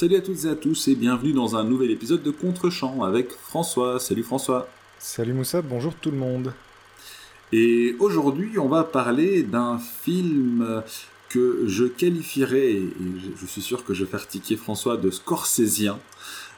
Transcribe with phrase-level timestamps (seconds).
[0.00, 3.32] Salut à toutes et à tous et bienvenue dans un nouvel épisode de Contre-champ avec
[3.32, 4.00] François.
[4.00, 4.66] Salut François.
[4.98, 6.54] Salut Moussa, bonjour tout le monde.
[7.52, 10.82] Et aujourd'hui, on va parler d'un film
[11.28, 12.88] que je qualifierais, et
[13.38, 15.98] je suis sûr que je vais faire tiquer François, de scorsésien,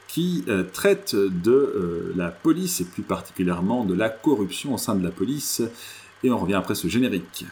[0.07, 4.95] qui euh, traite de euh, la police et plus particulièrement de la corruption au sein
[4.95, 5.61] de la police.
[6.23, 7.45] Et on revient après ce générique.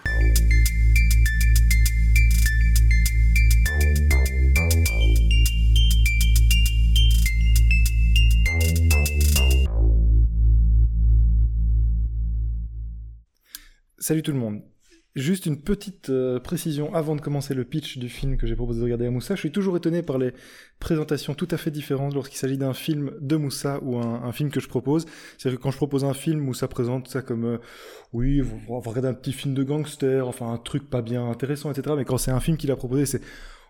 [14.12, 14.62] Salut tout le monde.
[15.16, 18.80] Juste une petite euh, précision avant de commencer le pitch du film que j'ai proposé
[18.80, 19.36] de regarder à Moussa.
[19.36, 20.34] Je suis toujours étonné par les
[20.82, 24.60] présentations tout à fait différentes lorsqu'il s'agit d'un film de Moussa ou un, film que
[24.60, 25.06] je propose.
[25.38, 27.58] C'est-à-dire que quand je propose un film, Moussa présente ça comme euh,
[28.12, 31.72] oui, on va regarder un petit film de gangster, enfin un truc pas bien intéressant,
[31.72, 31.96] etc.
[31.98, 33.22] Mais quand c'est un film qu'il a proposé, c'est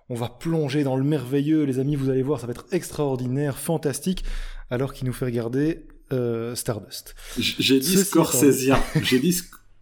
[0.10, 3.60] on va plonger dans le merveilleux, les amis, vous allez voir, ça va être extraordinaire,
[3.60, 4.26] fantastique,
[4.71, 7.13] alors qu'il nous fait regarder euh, Stardust.
[7.38, 8.79] J'ai dit Scorsésien.
[9.04, 9.34] J'ai dit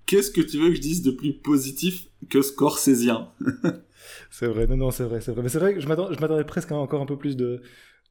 [0.09, 3.29] qu'est-ce que tu veux que je dise de plus positif que scorsésien
[4.31, 5.43] C'est vrai, non, non, c'est vrai, c'est vrai.
[5.43, 7.61] Mais c'est vrai que je m'attendais presque à encore un peu plus de,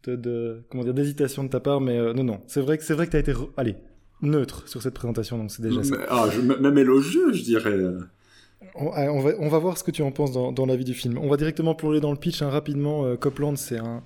[0.06, 2.94] de, comment dire, d'hésitation de ta part, mais euh, non, non, c'est vrai que c'est
[2.94, 3.74] vrai que t'as été, allez,
[4.22, 5.96] neutre sur cette présentation, donc c'est déjà ça.
[6.08, 6.28] Ah,
[6.60, 7.76] même élogieux, je dirais.
[8.80, 10.94] On, va, on, va, voir ce que tu en penses dans, dans la vie du
[10.94, 11.18] film.
[11.20, 13.04] On va directement plonger dans le pitch hein, rapidement.
[13.04, 14.02] Euh, Copland, c'est un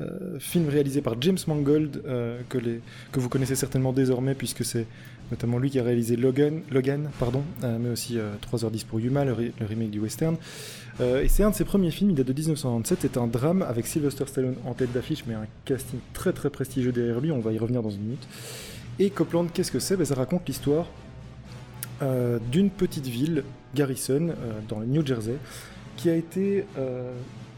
[0.00, 2.02] euh, film réalisé par James Mangold,
[2.48, 2.80] que, les,
[3.12, 4.86] que vous connaissez certainement désormais, puisque c'est
[5.30, 8.18] notamment lui qui a réalisé Logan, Logan pardon, euh, mais aussi
[8.50, 10.36] 3h10 euh, pour Yuma, le, remake du western.
[11.00, 13.62] Euh, et c'est un de ses premiers films, il date de 1997, c'est un drame
[13.62, 17.40] avec Sylvester Stallone en tête d'affiche, mais un casting très très prestigieux derrière lui, on
[17.40, 18.26] va y revenir dans une minute.
[18.98, 19.96] Et Copland, qu'est-ce que c'est?
[19.96, 20.86] Ben, Ça raconte l'histoire
[22.52, 24.34] d'une petite ville, Garrison,
[24.68, 25.36] dans le New Jersey,
[25.96, 26.64] qui a été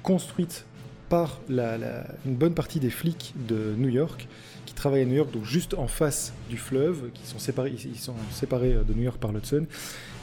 [0.02, 0.64] construite
[1.08, 4.28] par une bonne partie des flics de New York
[4.70, 7.98] qui travaillent à New York, donc juste en face du fleuve, qui sont séparés, ils
[7.98, 9.66] sont séparés euh, de New York par l'Hudson.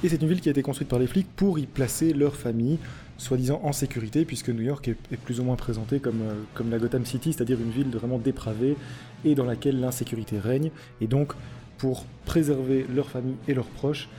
[0.05, 2.37] Et c'est une ville qui a été construite par les flics pour y placer leur
[2.37, 2.79] famille,
[3.17, 6.79] soi-disant en sécurité, puisque New York est, plus ou moins présentée comme, euh, comme la
[6.79, 8.77] Gotham City, c'est-à-dire une ville vraiment dépravée
[9.25, 10.71] et dans laquelle l'insécurité règne.
[11.01, 11.33] Et donc,
[11.77, 14.09] pour préserver leur famille et leurs proches,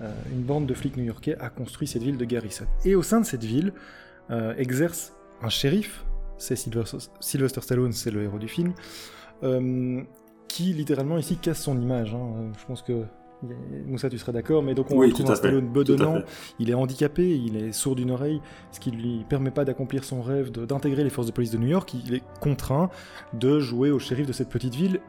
[0.00, 2.66] euh, une bande de flics new-yorkais a construit cette ville de Garrison.
[2.84, 3.72] Et au sein de cette ville
[4.58, 6.04] exerce un shérif,
[6.38, 8.72] c'est Sylvester Stallone, c'est le héros du film,
[9.42, 10.02] euh,
[10.46, 12.14] qui littéralement ici casse son image.
[12.14, 12.52] Hein.
[12.58, 13.04] Je pense que
[13.86, 16.22] Moussa, tu serais d'accord, mais donc on oui, retrouve un Stallone bedonnant,
[16.58, 18.40] il est handicapé, il est sourd d'une oreille,
[18.72, 21.68] ce qui lui permet pas d'accomplir son rêve d'intégrer les forces de police de New
[21.68, 22.90] York, il est contraint
[23.34, 25.00] de jouer au shérif de cette petite ville,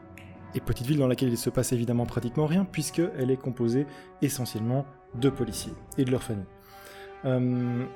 [0.54, 3.86] et petite ville dans laquelle il se passe évidemment pratiquement rien, puisqu'elle est composée
[4.22, 4.84] essentiellement
[5.14, 7.88] de policiers et de leurs familles.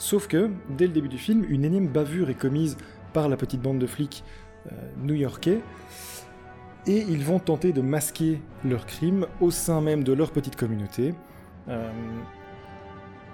[0.00, 2.78] Sauf que, dès le début du film, une énième bavure est commise
[3.12, 4.24] par la petite bande de flics
[4.72, 5.60] euh, new-yorkais,
[6.86, 11.14] et ils vont tenter de masquer leurs crimes au sein même de leur petite communauté,
[11.68, 11.90] euh,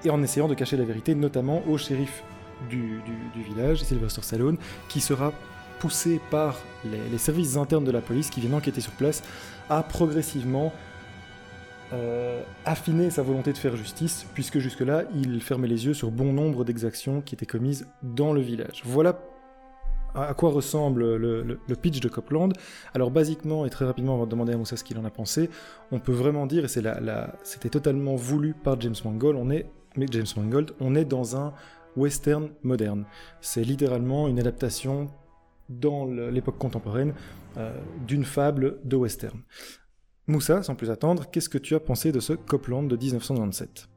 [0.04, 2.24] et en essayant de cacher la vérité, notamment au shérif
[2.68, 3.00] du,
[3.36, 4.58] village, Sylvester Stallone,
[4.88, 5.32] qui sera
[5.78, 9.22] poussé par les, services internes de la police qui viennent enquêter sur place
[9.68, 10.72] à progressivement
[11.92, 16.32] euh, affiner sa volonté de faire justice, puisque jusque-là, il fermait les yeux sur bon
[16.32, 18.82] nombre d'exactions qui étaient commises dans le village.
[18.84, 19.20] Voilà
[20.16, 22.52] à quoi ressemble le, pitch de Copland.
[22.94, 25.50] Alors basiquement et très rapidement, on va demander à Moussa ce qu'il en a pensé.
[25.92, 26.68] On peut vraiment dire, et
[27.42, 29.66] c'était totalement voulu par James Mangold, on est,
[29.96, 31.52] mais James Mangold, on est dans un
[31.96, 33.04] western moderne.
[33.40, 35.08] C'est littéralement une adaptation
[35.68, 37.14] dans l'époque contemporaine
[37.56, 37.74] euh,
[38.06, 39.40] d'une fable de western.
[40.26, 43.88] Moussa, sans plus attendre, qu'est-ce que tu as pensé de ce Copland de 1997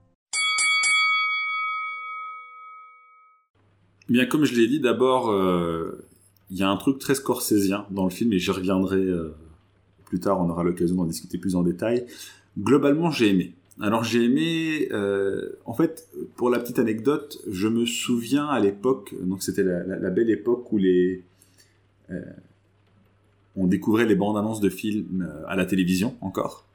[4.07, 6.05] Bien, comme je l'ai dit, d'abord, euh,
[6.49, 9.35] il y a un truc très scorsésien dans le film et j'y reviendrai euh,
[10.05, 12.05] plus tard, on aura l'occasion d'en discuter plus en détail.
[12.57, 13.53] Globalement, j'ai aimé.
[13.81, 14.89] Alors j'ai aimé,
[15.65, 20.29] en fait, pour la petite anecdote, je me souviens à l'époque, donc c'était la, belle
[20.29, 21.23] époque où les,
[23.55, 26.65] on découvrait les bandes annonces de films à la télévision encore.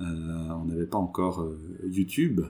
[0.00, 1.46] on n'avait pas encore
[1.84, 2.42] YouTube.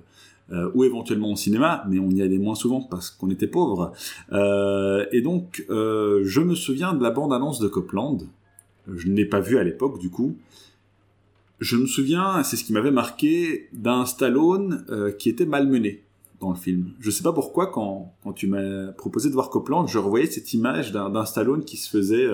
[0.52, 3.92] Euh, ou éventuellement au cinéma, mais on y allait moins souvent parce qu'on était pauvre.
[4.32, 8.18] Euh, et donc, euh, je me souviens de la bande-annonce de Copland.
[8.92, 10.36] Je ne l'ai pas vue à l'époque, du coup.
[11.60, 14.84] Je me souviens, c'est ce qui m'avait marqué, d'un Stallone
[15.18, 16.02] qui était malmené
[16.40, 16.92] dans le film.
[17.00, 20.52] Je sais pas pourquoi, quand, quand tu m'as proposé de voir Copland, je revoyais cette
[20.54, 22.26] image d'un Stallone qui se faisait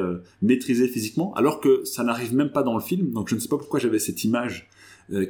[0.43, 3.49] maîtriser physiquement, alors que ça n'arrive même pas dans le film, donc je ne sais
[3.49, 4.69] pas pourquoi j'avais cette image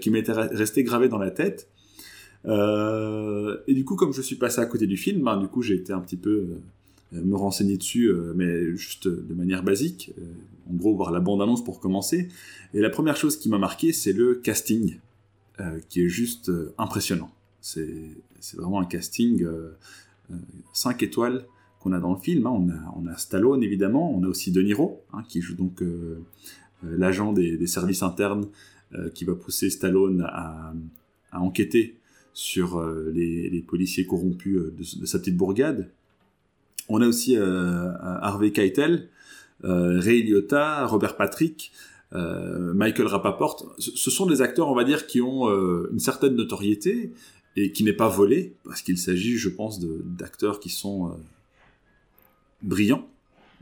[0.00, 1.68] qui m'était restée gravée dans la tête.
[2.46, 5.62] Euh, et du coup, comme je suis passé à côté du film, ben, du coup,
[5.62, 6.46] j'ai été un petit peu
[7.12, 10.12] me renseigner dessus, mais juste de manière basique.
[10.70, 12.28] en gros, voir la bande-annonce pour commencer.
[12.74, 14.98] Et la première chose qui m'a marqué, c'est le casting,
[15.88, 17.30] qui est juste impressionnant.
[17.66, 19.44] C'est vraiment un casting
[20.72, 21.44] 5 étoiles
[21.80, 22.46] qu'on a dans le film.
[22.46, 22.50] Hein.
[22.50, 24.14] On, a, on a Stallone, évidemment.
[24.14, 25.82] On a aussi De Niro, hein, qui joue donc
[26.82, 28.46] l'agent des, services internes
[29.14, 30.72] qui va pousser Stallone à,
[31.32, 31.96] enquêter
[32.36, 35.90] sur euh, les, policiers corrompus euh, de, sa petite bourgade.
[36.90, 39.08] On a aussi euh, Harvey Keitel,
[39.62, 41.72] Ray Liotta, Robert Patrick,
[42.12, 43.74] Michael Rapaport.
[43.78, 45.48] Ce sont des acteurs, on va dire, qui ont
[45.90, 47.10] une certaine notoriété
[47.56, 51.18] et qui n'est pas volée, parce qu'il s'agit, je pense, d'acteurs qui sont
[52.62, 53.08] brillants,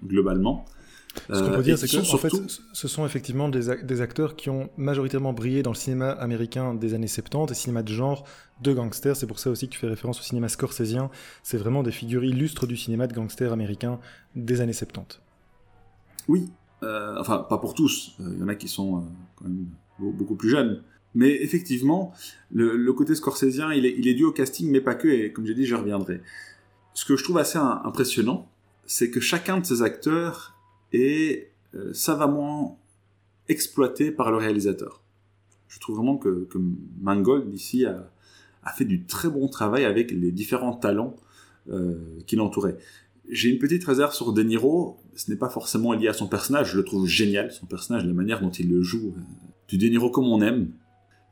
[0.04, 0.64] globalement.
[1.28, 2.32] Ce qu'on peut dire, c'est que en fait,
[2.72, 6.94] ce sont effectivement des, des, acteurs qui ont majoritairement brillé dans le cinéma américain des
[6.94, 8.26] années 70 et cinéma de genre
[8.62, 9.16] de gangsters.
[9.16, 11.10] C'est pour ça aussi que tu fais référence au cinéma scorsésien.
[11.42, 14.00] C'est vraiment des figures illustres du cinéma de gangsters américain
[14.34, 15.20] des années 70.
[16.28, 16.48] Oui,
[16.82, 18.16] euh, enfin, pas pour tous.
[18.18, 19.00] Il y en a qui sont euh,
[19.36, 19.66] quand même
[19.98, 20.82] beaucoup plus jeunes.
[21.14, 22.12] Mais effectivement,
[22.52, 25.54] le, côté scorsésien, il est, est, dû au casting, mais pas que, et comme j'ai
[25.54, 26.20] dit, je reviendrai.
[26.94, 28.48] Ce que je trouve assez impressionnant,
[28.86, 30.54] c'est que chacun de ces acteurs
[30.92, 32.78] et euh, savamment
[33.48, 35.02] exploité par le réalisateur.
[35.68, 36.48] Je trouve vraiment que,
[37.00, 38.10] Mangold ici a,
[38.76, 41.16] fait du très bon travail avec les différents talents
[41.70, 42.78] euh, qui l'entouraient.
[43.28, 46.72] J'ai une petite réserve sur De Niro, ce n'est pas forcément lié à son personnage,
[46.72, 49.20] je le trouve génial, son personnage, la manière dont il le joue, euh,
[49.68, 50.68] du De Niro comme on aime.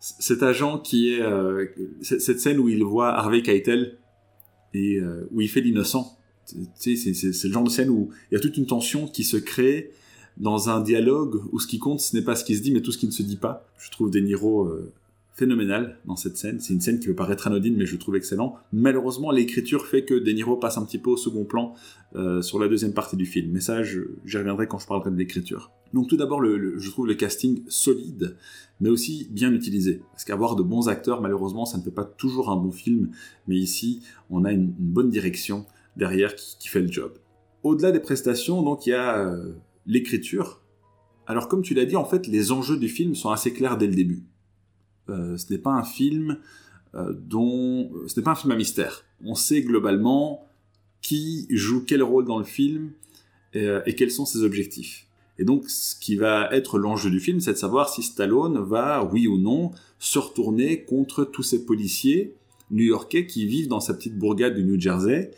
[0.05, 1.23] Cet agent qui est...
[2.03, 3.99] cette scène où il voit Harvey Keitel
[4.75, 5.01] et
[5.31, 6.19] où il fait l'innocent,
[6.75, 6.95] c'est
[7.45, 9.93] le genre de scène où il y a toute une tension qui se crée
[10.39, 12.81] dans un dialogue où ce qui compte, ce n'est pas ce qui se dit, mais
[12.81, 13.67] tout ce qui ne se dit pas.
[13.79, 14.93] Je trouve De Niro euh,
[15.35, 16.61] phénoménal dans cette scène.
[16.61, 18.57] C'est une scène qui peut paraître anodine, mais je trouve excellent.
[18.73, 21.75] Malheureusement, l'écriture fait que De Niro passe un petit peu au second plan
[22.15, 23.51] euh, sur la deuxième partie du film.
[23.53, 25.73] Mais ça, j'y reviendrai quand je parlerai de l'écriture.
[25.95, 28.37] Donc tout d'abord, je trouve le casting solide,
[28.81, 30.03] mais aussi bien utilisé.
[30.13, 33.11] Parce qu'avoir de bons acteurs, malheureusement, ça ne fait pas toujours un bon film.
[33.47, 37.13] Mais ici, on a une bonne direction derrière qui, fait le job.
[37.63, 39.53] Au-delà des prestations, donc il y a euh,
[39.87, 40.63] l'écriture.
[41.27, 43.87] Alors comme tu l'as dit, en fait, les enjeux du film sont assez clairs dès
[43.87, 44.25] le début.
[45.09, 46.39] Euh, ce n'est pas un film
[46.95, 49.05] euh, dont, ce n'est pas un film à mystère.
[49.25, 50.49] On sait globalement
[51.01, 52.93] qui joue quel rôle dans le film
[53.55, 55.07] et quels sont ses objectifs.
[55.39, 59.05] Et donc, ce qui va être l'enjeu du film, c'est de savoir si Stallone va,
[59.13, 62.35] oui ou non, se retourner contre tous ces policiers
[62.71, 65.31] new-yorkais qui vivent dans sa petite bourgade du New Jersey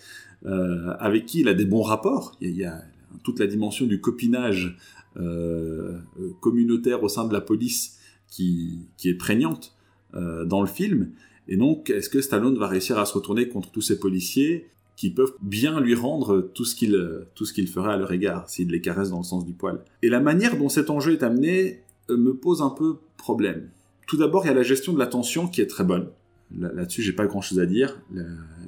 [0.46, 2.36] euh, avec qui il a des bons rapports.
[2.40, 2.82] Il y a,
[3.22, 4.76] toute la dimension du copinage
[5.16, 5.98] euh,
[6.40, 7.98] communautaire au sein de la police
[8.34, 9.74] qui, est prégnante
[10.14, 11.10] euh, dans le film.
[11.48, 15.10] Et donc, est-ce que Stallone va réussir à se retourner contre tous ces policiers qui
[15.10, 16.98] peuvent bien lui rendre tout ce qu'il
[17.34, 19.80] tout ferait à leur égard s'il les caresse dans le sens du poil?
[20.02, 23.68] Et la manière dont cet enjeu est amené me pose un peu problème.
[24.06, 26.08] Tout d'abord, il y a la gestion de la tension qui est très bonne.
[26.56, 28.00] Là-dessus, j'ai pas grand-chose à dire.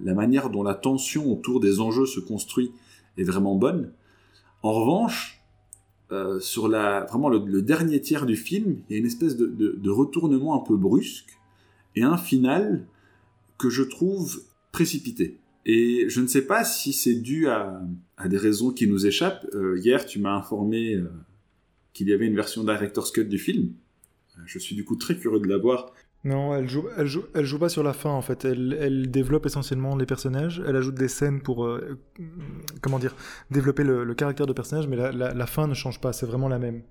[0.03, 2.73] La, manière dont la tension autour des enjeux se construit
[3.19, 3.93] est vraiment bonne.
[4.63, 5.36] En revanche,
[6.13, 9.91] euh, sur la, vraiment le, dernier tiers du film, il y a une espèce de,
[9.91, 11.39] retournement un peu brusque
[11.97, 12.87] et un final
[13.59, 15.39] que je trouve précipité.
[15.65, 17.83] Et je ne sais pas si c'est dû à,
[18.25, 19.47] des raisons qui nous échappent.
[19.55, 21.11] Euh, hier, tu m'as informé euh,
[21.93, 23.73] qu'il y avait une version director's cut du film.
[24.45, 25.93] Je suis du coup très curieux de la voir
[26.27, 28.45] non, elle joue, elle joue, elle joue pas sur la fin en fait.
[28.45, 30.61] Elle, développe essentiellement les personnages.
[30.67, 31.97] Elle ajoute des scènes pour, euh,
[32.83, 33.15] comment dire,
[33.53, 36.13] développer le, caractère de personnage, mais la, fin ne change pas.
[36.13, 36.83] C'est vraiment la même.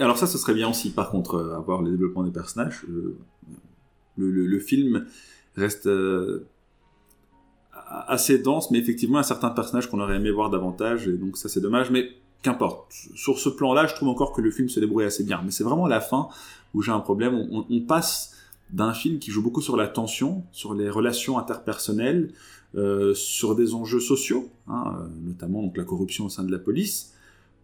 [0.00, 0.92] Alors ça, ce serait bien aussi.
[0.92, 2.86] Par contre, euh, avoir le développement des personnages.
[2.88, 3.18] Euh,
[4.16, 5.04] le, film
[5.56, 5.88] reste
[7.86, 11.50] assez dense, mais effectivement, un certain personnage qu'on aurait aimé voir davantage, et donc ça
[11.50, 11.90] c'est dommage.
[11.90, 12.08] Mais
[12.42, 12.90] qu'importe.
[13.14, 15.42] Sur ce plan-là, je trouve encore que le film se débrouille assez bien.
[15.44, 16.28] Mais c'est vraiment la fin
[16.72, 17.46] où j'ai un problème.
[17.50, 18.39] on passe
[18.72, 22.32] d'un film qui joue beaucoup sur la tension, sur les relations interpersonnelles,
[22.76, 26.58] euh, sur des enjeux sociaux, hein, euh, notamment donc la corruption au sein de la
[26.58, 27.14] police,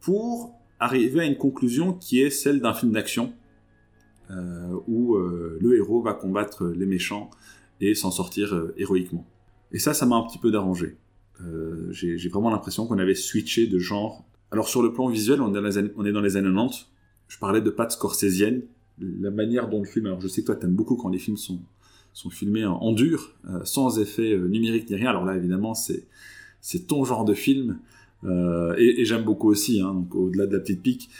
[0.01, 3.33] pour arriver à une conclusion qui est celle d'un film d'action,
[4.31, 7.31] euh, où le héros va combattre les méchants
[7.81, 9.25] et s'en sortir héroïquement.
[9.71, 10.97] Et ça, ça m'a un petit peu dérangé.
[11.91, 14.25] J'ai vraiment l'impression qu'on avait switché de genre.
[14.51, 16.53] Alors sur le plan visuel, on est dans les années, on est dans les années
[16.53, 16.89] 90.
[17.29, 18.63] Je parlais de pattes scorsésiennes
[19.01, 20.07] la manière dont le film.
[20.07, 23.61] Alors je sais que toi t'aimes beaucoup quand les films sont filmés en, dur, euh,
[23.65, 25.11] sans effet euh, numérique ni rien.
[25.11, 27.79] Alors là évidemment c'est ton genre de film.
[28.25, 31.11] Euh, et, j'aime beaucoup aussi, hein, au-delà de la petite pique,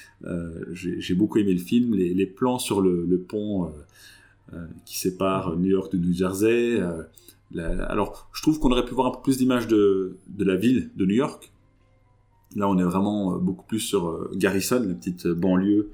[0.73, 3.71] j'ai beaucoup aimé le film, les, plans sur le, pont
[4.85, 6.81] qui sépare New York de New Jersey.
[7.55, 11.05] alors, je trouve qu'on aurait pu voir un peu plus d'images de la ville de
[11.05, 11.53] New York,
[12.55, 15.91] Là, on est vraiment beaucoup plus sur Garrison, la petite banlieue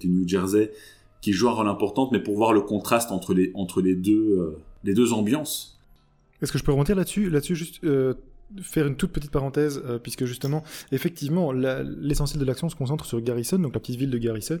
[0.00, 0.72] du New Jersey,
[1.20, 4.56] qui joue un rôle important, mais pour voir le contraste entre les, entre les, deux,
[4.84, 5.78] les deux ambiances.
[6.40, 7.80] Est-ce que je peux remonter là-dessus Là-dessus, juste
[8.62, 13.20] faire une toute petite parenthèse, euh, puisque justement, effectivement, l'essentiel de l'action se concentre sur
[13.20, 14.60] Garrison, donc la petite ville de Garrison,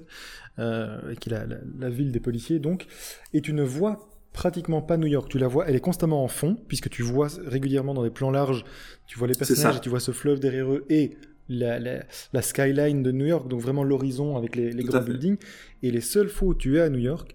[0.58, 1.46] euh, qui est la,
[1.78, 2.86] la, ville des policiers, donc,
[3.32, 5.30] et tu ne vois pratiquement pas New York.
[5.30, 8.30] Tu la vois, elle est constamment en fond, puisque tu vois régulièrement dans des plans
[8.30, 8.64] larges,
[9.06, 11.16] tu vois les personnages, et tu vois ce fleuve derrière eux, et
[11.48, 15.38] la, la, skyline de New York, donc vraiment l'horizon avec les, les grands buildings.
[15.82, 17.34] Et les seules fois où tu es à New York,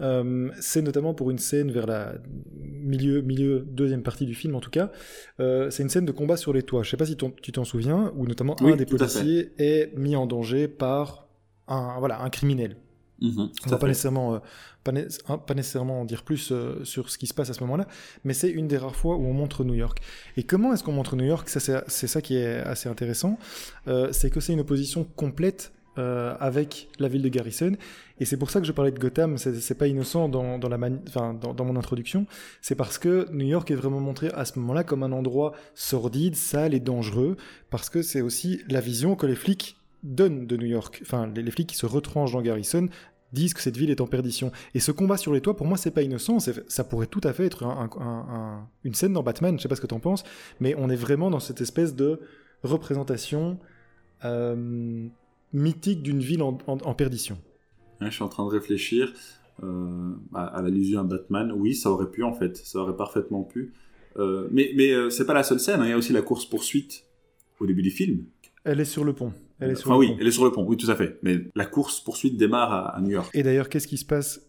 [0.00, 2.14] euh, c'est notamment pour une scène vers la
[2.58, 4.90] milieu, milieu, deuxième partie du film en tout cas.
[5.38, 6.82] Euh, c'est une scène de combat sur les toits.
[6.82, 10.26] Je sais pas si tu t'en souviens, où notamment un des policiers est mis en
[10.26, 11.28] danger par
[11.68, 12.76] un, voilà, un criminel.
[13.20, 14.38] Mhm, on va pas nécessairement, euh,
[14.82, 14.92] pas,
[15.36, 16.52] pas, nécessairement en dire plus
[16.84, 17.86] sur ce qui se passe à ce moment-là,
[18.24, 20.00] mais c'est une des rares fois où on montre New York.
[20.36, 21.48] Et comment est-ce qu'on montre New York?
[21.48, 21.60] C'est
[22.06, 23.38] ça qui est assez intéressant.
[24.12, 27.72] c'est que c'est une opposition complète euh, avec la ville de Garrison.
[28.20, 30.78] Et c'est pour ça que je parlais de Gotham, c'est pas innocent dans, dans la
[31.08, 32.26] enfin, dans, dans, mon introduction,
[32.62, 36.36] c'est parce que New York est vraiment montré à ce moment-là comme un endroit sordide,
[36.36, 37.36] sale et dangereux,
[37.70, 41.00] parce que c'est aussi la vision que les flics donnent de New York.
[41.02, 42.88] Enfin, les, flics qui se retranchent dans Garrison
[43.32, 44.52] disent que cette ville est en perdition.
[44.74, 46.38] Et ce combat sur les toits, pour moi, c'est pas innocent.
[46.68, 49.58] Ça pourrait tout à fait être un, une scène dans Batman.
[49.58, 50.24] Je sais pas ce que t'en penses,
[50.60, 52.20] mais on est vraiment dans cette espèce de
[52.62, 53.58] représentation
[54.24, 55.08] euh,
[55.52, 57.38] mythique d'une ville en, perdition.
[58.00, 59.12] je suis en train de réfléchir
[59.62, 61.52] euh, à, l'allusion à Batman.
[61.52, 63.72] Oui, ça aurait pu en fait, ça aurait parfaitement pu.
[64.16, 65.80] Euh, mais mais c'est pas la seule scène.
[65.80, 65.86] Hein.
[65.86, 67.04] Il y a aussi la course poursuite
[67.60, 68.24] au début du film.
[68.64, 69.32] Elle est sur le pont.
[69.60, 70.64] Elle est sur enfin oui, elle est sur le pont.
[70.64, 71.18] Oui, tout à fait.
[71.22, 73.30] Mais la course poursuite démarre à, New York.
[73.34, 74.40] Et d'ailleurs, qu'est-ce qui se passe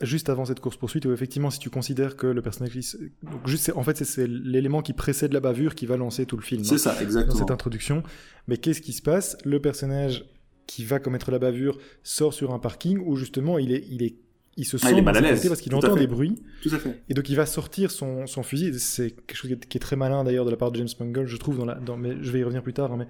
[0.00, 2.72] juste avant cette course poursuite où effectivement, si tu considères que le personnage,
[3.22, 6.42] donc juste, en fait, c'est l'élément qui précède la bavure qui va lancer tout le
[6.42, 6.64] film.
[6.64, 7.34] C'est ça, exactement.
[7.34, 8.02] Dans cette introduction.
[8.46, 9.36] Mais qu'est-ce qui se passe?
[9.44, 10.26] Le personnage
[10.66, 14.16] qui va commettre la bavure sort sur un parking où justement il est, il est
[14.56, 16.36] il se ah, sent mal à l'aise parce qu'il entend des bruits.
[16.62, 17.02] Tout à fait.
[17.08, 18.78] Et donc il va sortir son, son fusil.
[18.78, 21.36] C'est quelque chose qui est, très malin d'ailleurs de la part de James Mangold, je
[21.36, 21.58] trouve.
[21.58, 22.92] Dans la, dans, mais je vais y revenir plus tard.
[22.92, 23.08] Hein, mais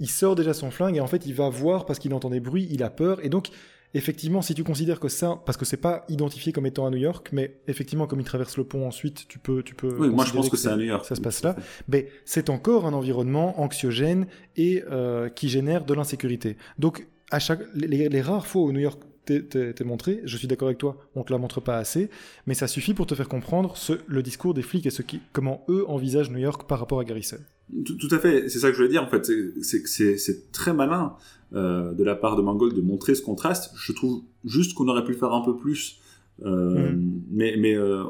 [0.00, 2.40] il sort déjà son flingue et en fait il va voir parce qu'il entend des
[2.40, 3.50] bruits, il a peur et donc
[3.94, 6.98] effectivement, si tu considères que ça, parce que c'est pas identifié comme étant à New
[6.98, 9.94] York, mais effectivement, comme il traverse le pont ensuite, tu peux, tu peux.
[9.98, 11.04] Oui, moi je pense que, c'est à New York.
[11.04, 11.56] Ça se passe là.
[11.88, 14.26] Mais c'est encore un environnement anxiogène
[14.56, 16.56] et euh, qui génère de l'insécurité.
[16.78, 20.78] Donc, à chaque, les, rares fois où New York t'est montré, je suis d'accord avec
[20.78, 22.10] toi, on te la montre pas assez,
[22.46, 25.20] mais ça suffit pour te faire comprendre ce, le discours des flics et ce qui,
[25.32, 27.38] comment eux envisagent New York par rapport à Garrison.
[27.84, 29.30] Tout, tout à fait, c'est ça que je voulais dire en fait,
[29.62, 31.14] c'est très malin
[31.52, 33.72] euh, de la part de Mangold de montrer ce contraste.
[33.74, 35.98] Je trouve juste qu'on aurait pu faire un peu plus,
[36.44, 37.22] euh, mm.
[37.30, 38.04] mais, mais euh,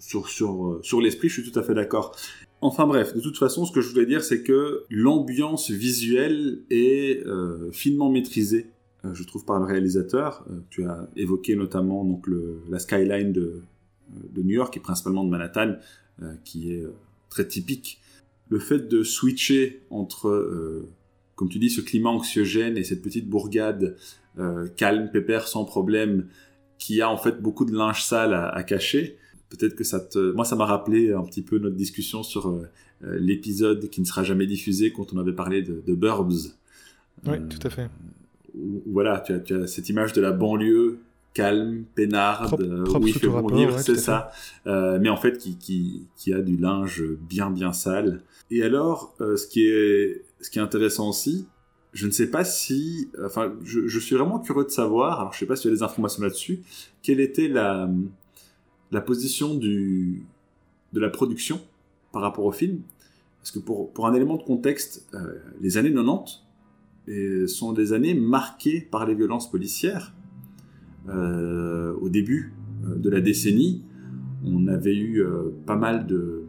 [0.00, 2.16] sur, sur, sur l'esprit, je suis tout à fait d'accord.
[2.62, 7.24] Enfin bref, de toute façon, ce que je voulais dire, c'est que l'ambiance visuelle est
[7.72, 8.66] finement maîtrisée,
[9.10, 10.44] je trouve, par le réalisateur.
[10.68, 13.62] tu as évoqué notamment donc le, la skyline de,
[14.34, 15.76] de New York et principalement de Manhattan,
[16.44, 16.84] qui est
[17.30, 17.98] très typique.
[18.50, 20.86] Le fait de switcher entre
[21.40, 23.96] comme tu dis, ce climat anxiogène et cette petite bourgade
[24.38, 26.26] euh, calme, pépère, sans problème,
[26.76, 29.16] qui a en fait beaucoup de linge sale à, cacher.
[29.48, 30.32] Peut-être que ça te...
[30.32, 32.68] Moi, ça m'a rappelé un petit peu notre discussion sur euh,
[33.04, 36.54] euh, l'épisode qui ne sera jamais diffusé quand on avait parlé de, de Burbs.
[37.26, 37.88] Oui, tout à fait.
[38.84, 40.98] voilà, tu as, tu as, cette image de la banlieue
[41.34, 44.30] calme, peinarde, où il fait bon c'est ça.
[44.66, 48.22] mais en fait, qui, qui, qui, a du linge bien, bien sale.
[48.50, 51.46] Et alors, ce qui est ce qui est intéressant aussi,
[51.92, 55.40] je ne sais pas si, enfin, je, suis vraiment curieux de savoir, alors je ne
[55.40, 56.62] sais pas si tu as des informations là-dessus,
[57.02, 57.90] quelle était la,
[58.90, 60.24] la position du,
[60.92, 61.60] de la production
[62.12, 62.80] par rapport au film?
[63.38, 66.42] Parce que pour, pour un élément de contexte, euh, les années 90
[67.08, 70.12] et sont des années marquées par les violences policières.
[71.08, 72.52] Euh, au début
[72.84, 73.82] euh, de la décennie,
[74.44, 75.22] on avait eu
[75.66, 76.44] pas mal de,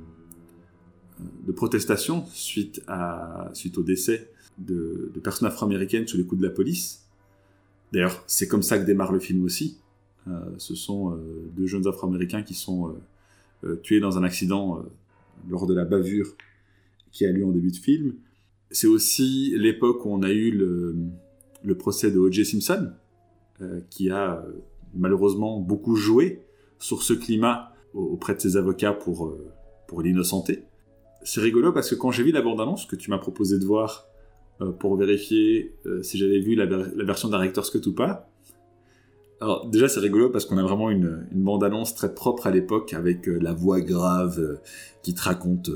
[1.45, 6.53] de protestation suite, à, suite au décès de, personnes afro-américaines sous les coups de la
[6.53, 7.05] police.
[7.91, 9.77] D'ailleurs, c'est comme ça que démarre le film aussi.
[10.27, 11.17] Euh, ce sont euh,
[11.55, 12.95] deux jeunes afro-américains qui sont
[13.63, 14.83] euh, tués dans un accident
[15.49, 16.35] lors de la bavure
[17.11, 18.13] qui a lieu en début de film.
[18.69, 22.45] C'est aussi l'époque où on a eu le procès de O.J.
[22.45, 22.91] Simpson,
[23.89, 24.43] qui a
[24.93, 26.41] malheureusement beaucoup joué
[26.79, 29.35] sur ce climat auprès de ses avocats pour,
[29.87, 30.63] pour l'innocenter
[31.23, 34.07] c'est rigolo parce que quand j'ai vu la bande-annonce que tu m'as proposé de voir
[34.61, 38.29] euh, pour vérifier euh, si j'avais vu la, version Director's Cut ou pas,
[39.39, 43.27] alors déjà c'est rigolo parce qu'on a vraiment une, bande-annonce très propre à l'époque avec
[43.27, 44.59] euh, la voix grave
[45.03, 45.69] qui te raconte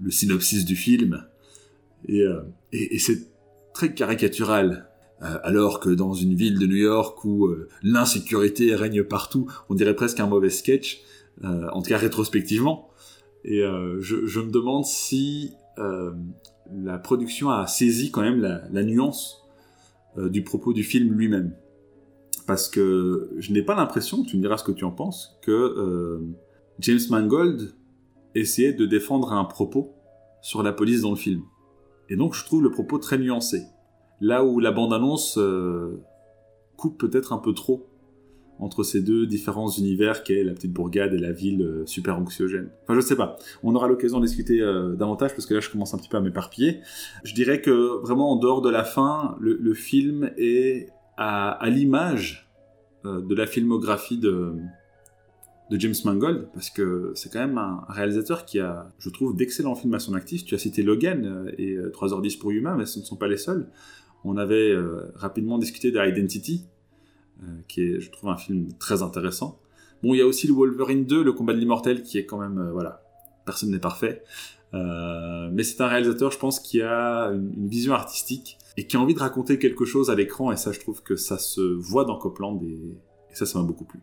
[0.00, 1.26] le synopsis du film.
[2.08, 2.24] Et,
[2.98, 3.26] c'est
[3.74, 4.88] très caricatural.
[5.42, 7.48] Alors que dans une ville de New York où
[7.82, 11.02] l'insécurité règne partout, on dirait presque un mauvais sketch,
[11.42, 12.90] en tout cas rétrospectivement.
[13.44, 13.62] Et
[14.00, 19.42] je, me demande si la production a saisi quand même la, nuance
[20.16, 21.54] du propos du film lui-même
[22.46, 25.50] parce que je n'ai pas l'impression, tu me diras ce que tu en penses, que
[25.50, 26.20] euh,
[26.80, 27.74] James Mangold
[28.34, 29.94] essayait de défendre un propos
[30.42, 31.42] sur la police dans le film.
[32.10, 33.62] Et donc je trouve le propos très nuancé.
[34.20, 36.00] Là où la bande-annonce euh,
[36.76, 37.88] coupe peut-être un peu trop
[38.60, 42.70] entre ces deux différents univers qu'est la petite bourgade et la ville euh, super anxiogène.
[42.84, 43.36] Enfin, je sais pas.
[43.64, 44.60] On aura l'occasion de discuter
[44.96, 46.80] davantage parce que là, je commence un petit peu à m'éparpiller.
[47.24, 52.48] Je dirais que vraiment, en dehors de la fin, le film est à, l'image
[53.04, 54.54] euh, de la filmographie de,
[55.70, 59.94] James Mangold, parce que c'est quand même un réalisateur qui a, je trouve, d'excellents films
[59.94, 60.44] à son actif.
[60.44, 63.26] Tu as cité Logan euh, et 3h10 euh, pour Yuma, mais ce ne sont pas
[63.26, 63.66] les seuls.
[64.24, 64.74] On avait
[65.14, 66.66] rapidement discuté d'Identity,
[67.68, 69.60] qui est, je trouve, un film très intéressant.
[70.02, 72.38] Bon, il y a aussi le Wolverine 2, le combat de l'immortel, qui est quand
[72.38, 73.02] même, voilà,
[73.44, 74.22] personne n'est parfait.
[74.72, 79.14] mais c'est un réalisateur, je pense, qui a une vision artistique et qui a envie
[79.14, 82.16] de raconter quelque chose à l'écran, et ça, je trouve que ça se voit dans
[82.16, 82.96] Copland, et,
[83.32, 84.00] ça, ça m'a beaucoup plu.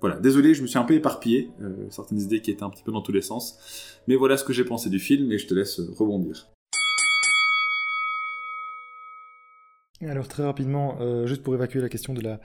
[0.00, 2.82] Voilà, désolé, je me suis un peu éparpillé, euh, certaines idées qui étaient un petit
[2.82, 3.58] peu dans tous les sens,
[4.06, 6.48] mais voilà ce que j'ai pensé du film, et je te laisse rebondir.
[10.08, 12.40] Alors très rapidement, euh, juste pour évacuer la question de la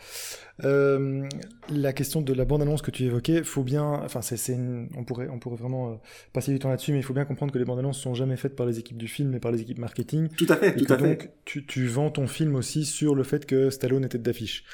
[0.65, 1.25] euh,
[1.69, 4.57] la question de la bande annonce que tu évoquais, faut bien, enfin c'est
[4.97, 5.95] on pourrait on pourrait vraiment euh,
[6.33, 8.35] passer du temps là-dessus, mais il faut bien comprendre que les bandes annonces sont jamais
[8.35, 10.27] faites par les équipes du film, mais par les équipes marketing.
[10.37, 13.45] Tout à fait, tout à donc, Tu, tu vends ton film aussi sur le fait
[13.45, 14.65] que Stallone était d'affiche.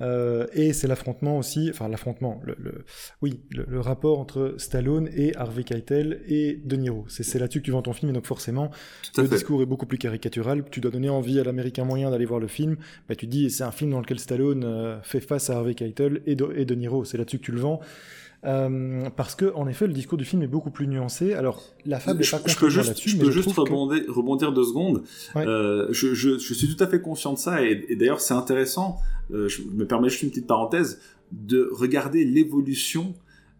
[0.00, 2.84] Euh, et c'est l'affrontement aussi, enfin l'affrontement, le,
[3.22, 7.04] oui, le, rapport entre Stallone et Harvey Keitel et De Niro.
[7.08, 8.70] C'est là-dessus que tu vends ton film, et donc forcément,
[9.16, 10.64] le discours est beaucoup plus caricatural.
[10.70, 12.76] Tu dois donner envie à l'américain moyen d'aller voir le film.
[13.08, 16.22] Bah, tu dis, c'est un film dans lequel Stallone euh, fait face à Harvey Keitel
[16.26, 17.04] et de, et de Niro.
[17.04, 17.80] C'est là-dessus que tu le vends.
[18.46, 21.32] Euh, parce que en effet le discours du film est beaucoup plus nuancé.
[21.32, 25.02] Alors la fable n'est pas je peux juste, je peux juste rebondir, rebondir, deux secondes.
[25.36, 28.34] Euh, je, je, je, suis tout à fait conscient de ça et, et d'ailleurs c'est
[28.34, 28.98] intéressant.
[29.32, 31.00] Euh, je me permets juste une petite parenthèse
[31.32, 33.14] de regarder l'évolution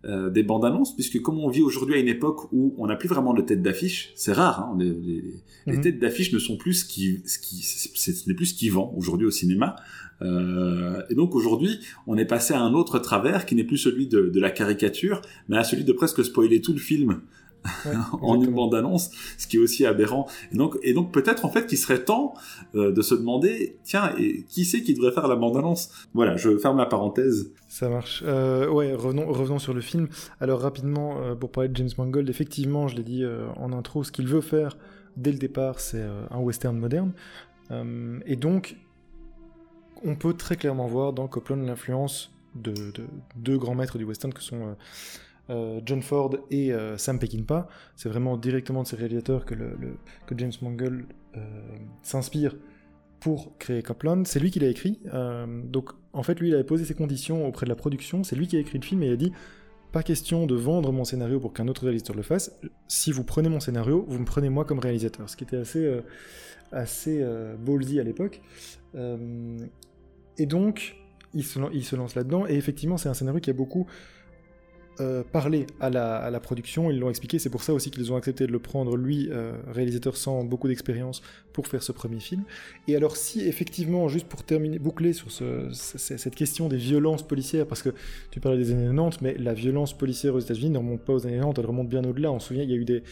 [0.05, 2.96] euh, des bandes annonces, puisque comme on vit aujourd'hui à une époque où on n'a
[2.96, 5.24] plus vraiment de tête d'affiche, c'est rare, hein, les, les,
[5.66, 5.81] les, mhm.
[5.81, 8.92] têtes d'affiche ne sont plus ce qui, ce qui, ce n'est plus ce qui vend
[8.98, 9.77] aujourd'hui au cinéma.
[10.20, 14.07] Euh, et donc aujourd'hui, on est passé à un autre travers qui n'est plus celui
[14.07, 17.22] de, de, la caricature, mais à celui de presque spoiler tout le film.
[18.20, 20.27] en une bande-annonce, ce qui est aussi aberrant.
[20.53, 22.35] Et donc, et donc peut-être en fait qu'il serait temps
[22.74, 25.90] euh, de se demander, tiens, et qui c'est qui devrait faire la bande-annonce?
[26.14, 27.53] Voilà, je ferme la parenthèse.
[27.68, 28.22] Ça marche.
[28.27, 30.09] Euh, ouais, revenons, revenons sur le film.
[30.40, 33.24] Alors rapidement, euh, pour parler de James Mangold, effectivement, je l'ai dit
[33.57, 34.77] en intro, ce qu'il veut faire
[35.16, 37.12] dès le départ, c'est un western moderne.
[38.27, 38.77] et donc,
[40.05, 42.74] on peut très clairement voir dans Copland l'influence de,
[43.37, 44.77] deux grands maîtres du western que sont
[45.50, 47.68] euh, John Ford et euh, Sam Peckinpah.
[47.96, 49.54] C'est vraiment directement de ces réalisateurs que,
[50.37, 51.04] James Mangold
[51.37, 51.40] euh,
[52.02, 52.57] s'inspire
[53.20, 54.26] pour créer Copland.
[54.26, 55.00] C'est lui qui l'a écrit.
[55.64, 58.22] donc en fait, lui, il avait posé ses conditions auprès de la production.
[58.22, 59.33] C'est lui qui a écrit le film et il a dit
[59.92, 62.59] pas question de vendre mon scénario pour qu'un autre réalisateur le fasse.
[62.88, 65.30] Si vous prenez mon scénario, vous me prenez moi comme réalisateur.
[65.30, 66.00] Ce qui était assez,
[66.70, 67.24] assez
[67.64, 68.42] ballsy à l'époque.
[68.94, 70.96] et donc,
[71.33, 72.46] il se lance là-dedans.
[72.46, 73.87] Et effectivement, c'est un scénario qui a beaucoup
[75.00, 78.46] euh, parler à la, production, ils l'ont expliqué, c'est pour ça aussi qu'ils ont accepté
[78.46, 81.20] de le prendre, lui, euh, réalisateur sans beaucoup d'expérience,
[81.52, 82.44] pour faire ce premier film.
[82.87, 85.33] Et alors si effectivement, juste pour terminer, boucler sur
[85.72, 87.90] cette question des violences policières, parce que
[88.30, 91.26] tu parlais des années 90, mais la violence policière aux États-Unis ne remonte pas aux
[91.26, 92.30] années 90, elle remonte bien au-delà.
[92.30, 93.02] On se souvient, il y a eu des,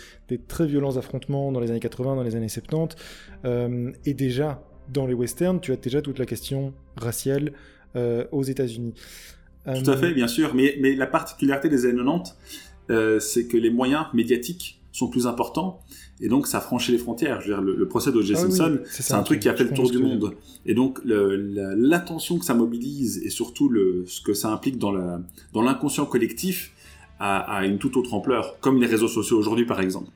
[0.47, 2.97] très violents affrontements dans les années 80, dans les années 70,
[3.45, 7.53] euh, et déjà, dans les westerns, tu as déjà toute la question raciale
[7.95, 8.95] aux États-Unis.
[9.65, 10.55] Tout à fait, bien sûr.
[10.55, 12.37] Mais, mais la particularité des années 90,
[12.91, 15.81] euh, c'est que les moyens médiatiques sont plus importants
[16.21, 17.41] et donc ça franchit les frontières.
[17.41, 18.35] Je veux dire, le, procès d'O.J.
[18.35, 20.37] Ah Simpson, c'est un truc qui a fait le tour du monde.
[20.67, 24.93] Et donc l'attention que ça mobilise et surtout le, ce que ça implique dans
[25.55, 26.73] l'inconscient dans collectif
[27.19, 30.11] a, a, une toute autre ampleur, comme les réseaux sociaux aujourd'hui par exemple.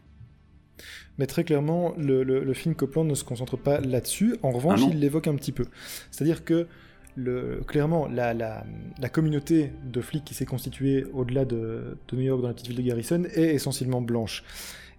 [1.18, 4.36] Mais très clairement, le, le, film Copland ne se concentre pas là-dessus.
[4.42, 5.64] En revanche, ah il l'évoque un petit peu.
[6.10, 6.66] C'est-à-dire que
[7.66, 8.64] clairement, la,
[9.12, 12.82] communauté de flics qui s'est constituée au-delà de, New York, dans la petite ville de
[12.82, 14.44] Garrison, est essentiellement blanche.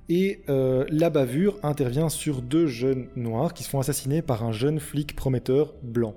[0.09, 4.53] Et euh, la bavure intervient sur deux jeunes noirs qui se font assassiner par un
[4.53, 6.15] jeune flic prometteur blanc,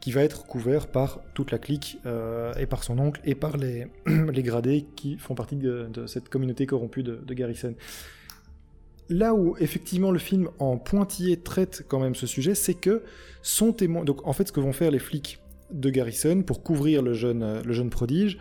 [0.00, 3.56] qui va être couvert par toute la clique, euh, et par son oncle, et par
[3.56, 7.74] les, les gradés qui font partie de, cette communauté corrompue de, Garrison.
[9.08, 13.02] là où effectivement le film en pointillé traite quand même ce sujet, c'est que
[13.42, 14.04] son témoin.
[14.04, 15.41] Donc en fait, ce que vont faire les flics
[15.72, 18.38] de Garrison pour couvrir le jeune, euh, le jeune prodige,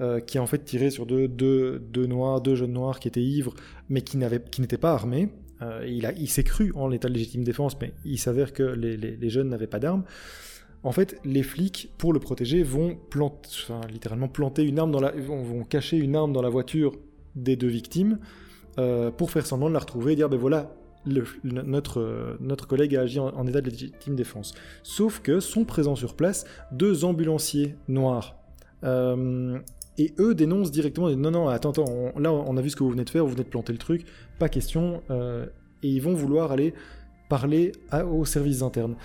[0.00, 3.08] euh, qui a en fait tiré sur deux, deux, deux, noirs, deux jeunes noirs qui
[3.08, 3.54] étaient ivres,
[3.88, 5.30] mais qui n'étaient pas armés.
[5.62, 8.96] Euh, il, il s'est cru en l'état de légitime défense, mais il s'avère que les,
[8.96, 10.04] les, jeunes n'avaient pas d'armes.
[10.82, 13.48] En fait, les flics, pour le protéger, vont planter,
[13.90, 16.92] littéralement planter une arme dans la, vont, cacher une arme dans la voiture
[17.34, 18.18] des deux victimes
[19.16, 20.76] pour faire semblant de la retrouver et dire ben voilà,
[21.44, 24.54] notre, notre collègue a agi en, état de légitime défense.
[24.82, 28.36] Sauf que sont présents sur place deux ambulanciers noirs.
[28.84, 29.58] Euh,
[29.98, 32.90] et eux dénoncent directement, non, non, attends, attends, là on a vu ce que vous
[32.90, 34.04] venez de faire, vous venez de planter le truc,
[34.38, 35.02] pas question.
[35.10, 35.46] Euh,
[35.82, 36.74] et ils vont vouloir aller
[37.28, 38.96] parler à, aux services internes.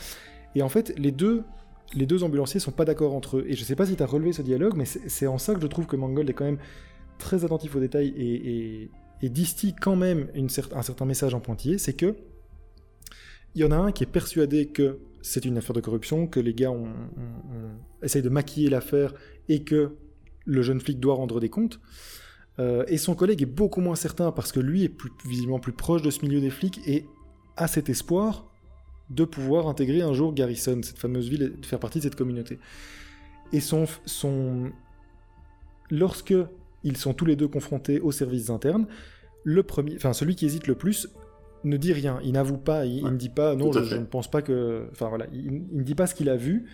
[0.55, 1.43] Et en fait, les deux,
[1.93, 3.45] les deux ambulanciers sont pas d'accord entre eux.
[3.47, 5.61] Et je sais pas si tu as relevé ce dialogue, mais c'est en ça que
[5.61, 6.59] je trouve que Mangold est quand même
[7.17, 8.89] très attentif aux détails et,
[9.21, 12.15] et distille quand même un certain message en pointillé, c'est que
[13.55, 16.39] il y en a un qui est persuadé que c'est une affaire de corruption, que
[16.39, 16.93] les gars ont,
[18.01, 19.13] essayent de maquiller l'affaire
[19.49, 19.95] et que
[20.45, 21.79] le jeune flic doit rendre des comptes.
[22.59, 24.93] Euh, et son collègue est beaucoup moins certain parce que lui est
[25.25, 27.05] visiblement plus proche de ce milieu des flics et
[27.57, 28.51] a cet espoir
[29.09, 32.15] de pouvoir intégrer un jour Garrison, cette fameuse ville, et de faire partie de cette
[32.15, 32.59] communauté.
[33.51, 33.85] Et son...
[35.89, 36.33] lorsque
[36.83, 38.87] ils sont tous les deux confrontés aux services internes,
[39.43, 41.09] le premier, enfin celui qui hésite le plus
[41.63, 43.95] ne dit rien, il n'avoue pas, il, ouais, il, ne dit pas non, je, je,
[43.95, 46.67] ne pense pas que, enfin voilà, il, il ne dit pas ce qu'il a vu.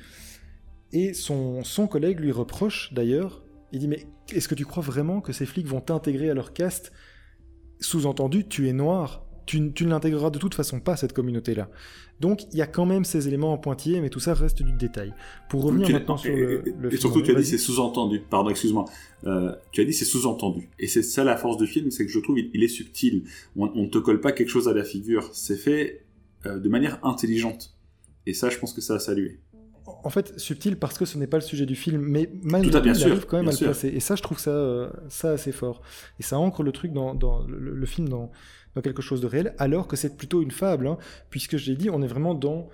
[0.93, 5.21] Et son, son collègue lui reproche d'ailleurs il dit mais est-ce que tu crois vraiment
[5.21, 6.91] que ces flics vont t'intégrer à leur caste?
[7.79, 11.69] Sous-entendu, tu es noir, tu, tu ne l'intégreras de toute façon pas cette communauté-là.
[12.19, 14.73] Donc il y a quand même ces éléments en pointillé, mais tout ça reste du
[14.73, 15.13] détail.
[15.49, 18.21] Pour revenir maintenant sur et, le, le et surtout tu as dit c'est sous-entendu.
[18.29, 18.85] Pardon, excuse-moi.
[19.25, 20.69] Euh, tu as dit c'est sous-entendu.
[20.77, 23.23] Et c'est ça la force du film, c'est que je trouve il, il est subtil.
[23.55, 25.29] On, on te colle pas quelque chose à la figure.
[25.33, 26.05] C'est fait
[26.45, 27.75] euh, de manière intelligente.
[28.25, 29.39] Et ça, je pense que ça a salué
[30.03, 32.87] en fait subtil parce que ce n'est pas le sujet du film, mais malgré tout,
[32.87, 33.87] il arrive quand même à le placer.
[33.87, 35.81] Et ça, je trouve ça, euh, ça assez fort.
[36.19, 38.31] Et ça ancre le truc dans, dans le, le, film dans,
[38.81, 40.97] quelque chose de réel, alors que c'est plutôt une fable, hein,
[41.29, 42.69] puisque j'ai dit, on est vraiment dans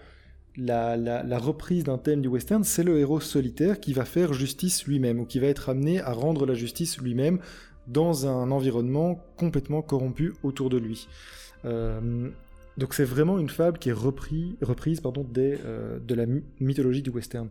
[0.55, 2.63] la reprise d'un thème du western.
[2.63, 6.11] C'est le héros solitaire qui va faire justice lui-même, ou qui va être amené à
[6.11, 7.39] rendre la justice lui-même
[7.87, 11.07] dans un environnement complètement corrompu autour de lui.
[11.65, 12.29] Euh,
[12.77, 16.25] donc c'est vraiment une fable qui est repris, reprise pardon, des, euh, de la
[16.59, 17.49] mythologie du western.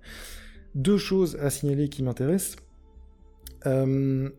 [0.74, 2.56] Deux choses à signaler qui m'intéressent.
[3.66, 4.30] Euh,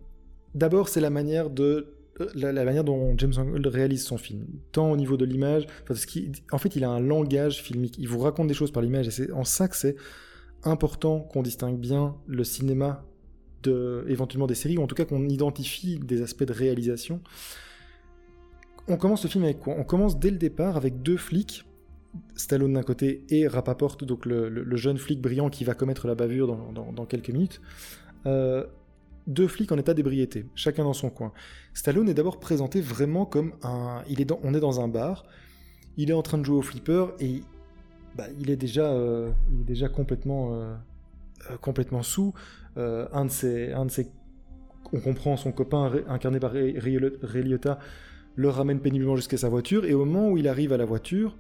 [0.56, 1.88] D'abord, c'est la manière de
[2.36, 6.58] la, manière dont James Mangold réalise son film, tant au niveau de l'image, parce qu'en
[6.58, 7.96] fait, il a un langage filmique.
[7.98, 9.96] Il vous raconte des choses par l'image, et c'est en ça que c'est
[10.64, 13.06] important qu'on distingue bien le cinéma
[13.64, 17.22] de, éventuellement des séries, ou en tout cas qu'on identifie des aspects de réalisation
[18.88, 19.76] on commence le film avec quoi?
[19.78, 21.66] On commence dès le départ avec deux flics,
[22.36, 26.56] Stallone d'un côté et Rapaport, donc le, jeune flic brillant qui va commettre la bavure
[26.74, 27.62] dans quelques minutes.
[28.26, 28.66] Euh,
[29.28, 31.32] deux flics en état d'ébriété, chacun dans son coin.
[31.74, 34.04] Stallone est d'abord présenté vraiment comme un.
[34.44, 35.26] On est dans un bar,
[35.98, 37.42] il est en train de jouer au flipper et
[38.16, 40.74] bah, il, est déjà, euh, il est déjà complètement, euh,
[41.52, 42.34] euh complètement sous.
[42.78, 44.08] Euh, un, de ses, un de ses.
[44.92, 46.78] On comprend son copain incarné par Ray,
[48.36, 51.38] le ramène péniblement jusqu'à sa voiture, et au moment où il arrive à la voiture,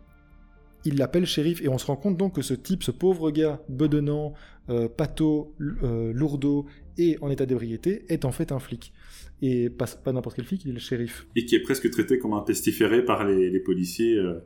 [0.86, 3.62] il l'appelle shérif, et on se rend compte donc que ce type, ce pauvre gars,
[3.70, 4.34] bedonnant,
[4.70, 6.66] euh, pâteau, lourdeau
[6.98, 8.94] et en état d'ébriété, est en fait un flic.
[9.42, 11.28] Et pas, pas n'importe quel flic, il est le shérif.
[11.36, 14.40] Et qui est presque traité comme un pestiféré par les, les policiers euh,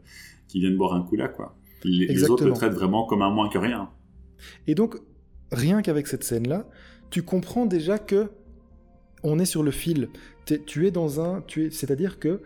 [0.48, 1.58] qui viennent boire un coup là, quoi.
[1.84, 3.90] Les, les, autres le traitent vraiment comme un moins que rien.
[4.66, 4.96] Et donc,
[5.52, 6.68] rien qu'avec cette scène-là,
[7.12, 8.30] tu comprends déjà que
[9.24, 10.10] on est sur le fil.
[10.50, 12.42] Es, tu es dans un, tu es, c'est-à-dire que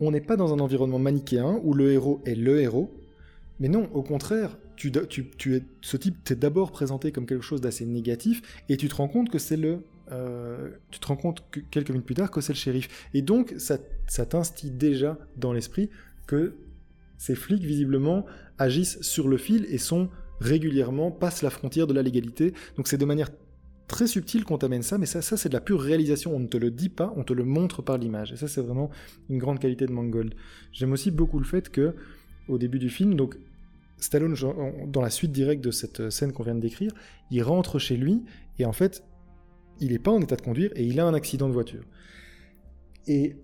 [0.00, 2.94] on n'est pas dans un environnement manichéen où le héros est le héros,
[3.60, 7.44] mais non, au contraire, tu, tu, tu es, ce type t'est d'abord présenté comme quelque
[7.44, 9.80] chose d'assez négatif, et tu te rends compte que c'est le,
[10.12, 13.22] euh, tu te rends compte que quelques minutes plus tard que c'est le shérif, et
[13.22, 15.90] donc ça, ça t'instille déjà dans l'esprit
[16.26, 16.54] que
[17.18, 18.26] ces flics visiblement
[18.58, 20.08] agissent sur le fil et sont
[20.40, 22.52] régulièrement passent la frontière de la légalité.
[22.76, 23.30] Donc c'est de manière
[23.88, 26.34] très subtil qu'on t'amène ça, mais ça, ça c'est de la pure réalisation.
[26.34, 28.32] On ne te le dit pas, on te le montre par l'image.
[28.32, 28.90] Et ça, c'est vraiment
[29.30, 30.34] une grande qualité de Mangold.
[30.72, 31.94] J'aime aussi beaucoup le fait que,
[32.48, 33.36] au début du film, donc
[33.98, 34.36] Stallone,
[34.88, 36.92] dans la suite directe de cette scène qu'on vient de décrire,
[37.30, 38.22] il rentre chez lui
[38.58, 39.04] et en fait,
[39.80, 41.84] il n'est pas en état de conduire et il a un accident de voiture.
[43.06, 43.36] Et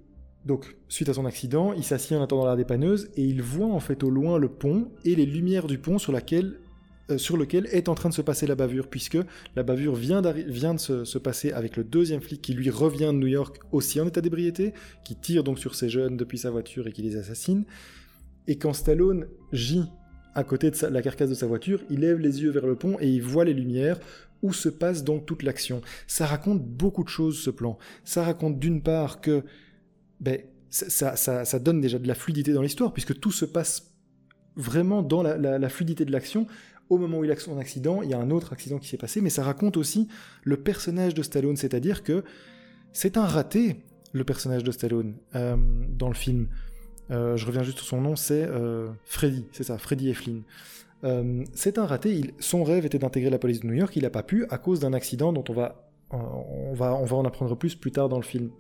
[0.45, 3.81] donc, suite à son accident, il s'assied en attendant la dépanneuse et il voit en
[3.81, 7.95] fait au loin le pont et les lumières du pont sur euh, lequel est en
[7.95, 9.19] train de se passer la bavure, puisque
[9.55, 13.19] la bavure vient, de se, se, passer avec le deuxième flic qui lui revient de
[13.19, 16.89] New York aussi en état d'ébriété, qui tire donc sur ces jeunes depuis sa voiture
[16.89, 17.65] et qui les assassine.
[18.49, 19.89] Et quand Stallone gît
[20.35, 22.97] à côté de la carcasse de sa voiture, il lève les yeux vers le pont
[23.01, 23.99] et il voit les lumières
[24.43, 25.83] où se passe donc toute l'action.
[26.07, 27.79] Ça raconte beaucoup de choses ce plan.
[28.05, 29.45] Ça raconte d'une part que
[30.21, 33.93] ben, ça, ça, ça, donne déjà de la fluidité dans l'histoire, puisque tout se passe
[34.57, 36.47] vraiment dans la, fluidité de l'action.
[36.89, 38.97] Au moment où il a son accident, il y a un autre accident qui s'est
[38.97, 40.09] passé, mais ça raconte aussi
[40.45, 42.25] le personnage de Stallone, c'est-à-dire que
[42.93, 45.57] c'est un raté, le personnage de Stallone, euh,
[45.89, 46.49] dans le film.
[47.13, 50.41] Euh, je reviens juste sur son nom, c'est euh, Freddy, c'est ça, Freddy Eflin.
[51.05, 54.11] Euh, c'est un raté, son rêve était d'intégrer la police de New York, il n'a
[54.11, 57.57] pas pu à cause d'un accident dont on va, on, va, on va en apprendre
[57.57, 58.51] plus plus tard dans le film.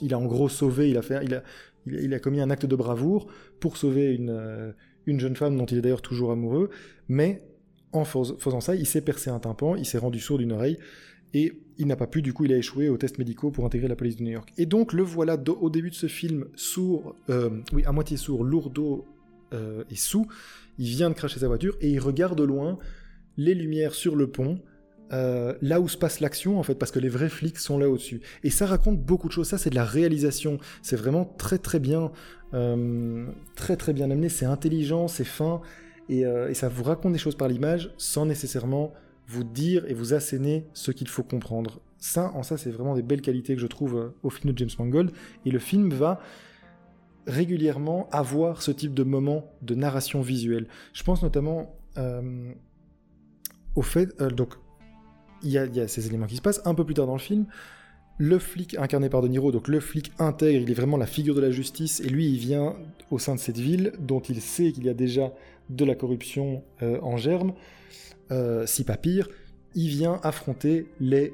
[0.00, 1.42] Il a en gros sauvé, il a, fait, il a,
[1.86, 3.26] il a, commis un acte de bravoure
[3.60, 4.74] pour sauver une,
[5.06, 6.70] une jeune femme dont il est d'ailleurs toujours amoureux,
[7.08, 7.42] mais
[7.92, 10.78] en faisant ça, il s'est percé un tympan, il s'est rendu sourd d'une oreille,
[11.34, 13.88] et il n'a pas pu, du coup il a échoué aux tests médicaux pour intégrer
[13.88, 14.52] la police de New York.
[14.58, 18.44] Et donc le voilà au début de ce film, sourd, euh, oui, à moitié sourd,
[18.44, 19.06] lourdeau
[19.54, 20.26] euh, et sous,
[20.78, 22.78] il vient de cracher sa voiture et il regarde au loin
[23.36, 24.58] les lumières sur le pont,
[25.12, 27.88] euh, là où se passe l'action en fait, parce que les vrais flics sont là
[27.88, 28.20] au-dessus.
[28.42, 31.78] Et ça raconte beaucoup de choses, ça c'est de la réalisation, c'est vraiment très très
[31.78, 32.10] bien,
[33.54, 35.60] très très bien amené, c'est intelligent, c'est fin,
[36.08, 38.92] et, ça vous raconte des choses par l'image sans nécessairement
[39.28, 41.80] vous dire et vous asséner ce qu'il faut comprendre.
[41.98, 44.58] Ça, en ça, c'est vraiment des belles qualités que je trouve euh, au film de
[44.58, 45.10] James Mangold.
[45.44, 46.20] Et le film va
[47.26, 50.66] régulièrement avoir ce type de moment de narration visuelle.
[50.94, 52.52] Je pense notamment euh,
[53.74, 54.54] au fait, euh, donc
[55.42, 57.46] il y, a ces éléments qui se passent un peu plus tard dans le film.
[58.16, 61.36] Le flic incarné par De Niro, donc le flic intègre, il est vraiment la figure
[61.36, 62.74] de la justice, et lui, il vient
[63.12, 65.32] au sein de cette ville dont il sait qu'il y a déjà
[65.70, 67.52] de la corruption en germe.
[68.30, 69.28] Euh, si pas pire,
[69.74, 71.32] il vient affronter les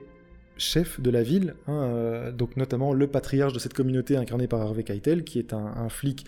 [0.56, 4.60] chefs de la ville, hein, euh, donc notamment le patriarche de cette communauté incarné par
[4.60, 6.24] Harvey Keitel, qui est un, flic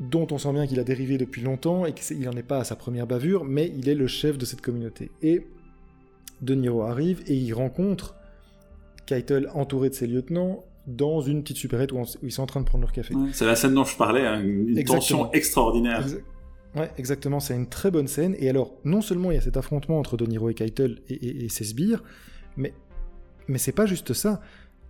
[0.00, 2.64] dont on sent bien qu'il a dérivé depuis longtemps et qu'il n'en est pas à
[2.64, 5.10] sa première bavure, mais il est le chef de cette communauté.
[5.22, 5.46] Et
[6.40, 8.16] De Niro arrive et il rencontre
[9.06, 12.66] Keitel entouré de ses lieutenants dans une petite supérette où, ils sont en train de
[12.66, 13.14] prendre leur café.
[13.32, 16.04] c'est la scène dont je parlais, hein, une tension extraordinaire.
[16.74, 18.34] Ouais, exactement, c'est une très bonne scène.
[18.38, 21.48] Et alors, non seulement il y a cet affrontement entre De Niro et Keitel et,
[21.48, 22.02] ses sbires,
[22.56, 22.72] mais,
[23.46, 24.40] mais c'est pas juste ça.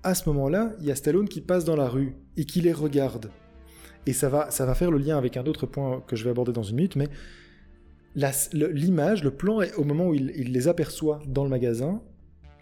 [0.05, 2.73] À ce moment-là, il y a Stallone qui passe dans la rue et qui les
[2.73, 3.31] regarde.
[4.07, 6.31] Et ça va, ça va faire le lien avec un autre point que je vais
[6.31, 7.09] aborder dans une minute, mais
[8.15, 12.01] l'image, le, plan, au moment où il, les aperçoit dans le magasin,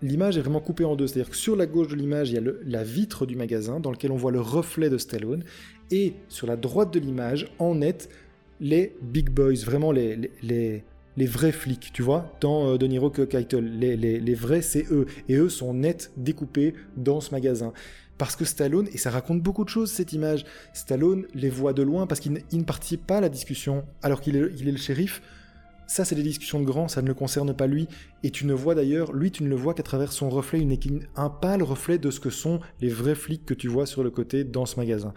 [0.02, 1.06] l'image est vraiment coupée en deux.
[1.06, 3.90] C'est-à-dire que sur la gauche de l'image, il y a la vitre du magasin dans
[3.90, 5.44] lequel on voit le reflet de Stallone,
[5.90, 8.08] et sur la droite de l'image, en net,
[8.60, 10.84] les big boys, vraiment les, les,
[11.16, 13.78] les, vrais flics, tu vois, dans euh, De que Keitel.
[13.78, 15.06] Les, les, vrais, c'est eux.
[15.28, 17.72] Et eux sont nets découpés dans ce magasin.
[18.18, 20.44] Parce que Stallone, et ça raconte beaucoup de choses cette image,
[20.74, 24.36] Stallone les voit de loin parce qu'il ne participe pas à la discussion alors qu'il
[24.36, 25.22] est, il est le shérif.
[25.86, 27.88] Ça, c'est des discussions de grands, ça ne le concerne pas lui.
[28.22, 30.76] Et tu ne vois d'ailleurs, lui, tu ne le vois qu'à travers son reflet, une,
[31.16, 34.10] un pâle reflet de ce que sont les vrais flics que tu vois sur le
[34.10, 35.14] côté dans ce magasin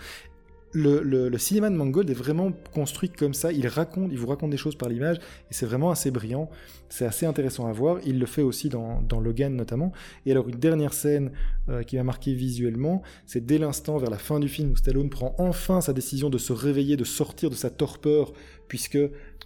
[0.73, 3.51] le, cinéma de Mangold est vraiment construit comme ça.
[3.51, 6.49] Il raconte, il vous raconte des choses par l'image, et c'est vraiment assez brillant.
[6.89, 7.99] C'est assez intéressant à voir.
[8.05, 9.91] Il le fait aussi dans, Logan notamment.
[10.25, 11.31] Et alors une dernière scène
[11.69, 15.09] euh, qui m'a marqué visuellement, c'est dès l'instant vers la fin du film où Stallone
[15.09, 18.33] prend enfin sa décision de se réveiller, de sortir de sa torpeur,
[18.67, 18.99] puisque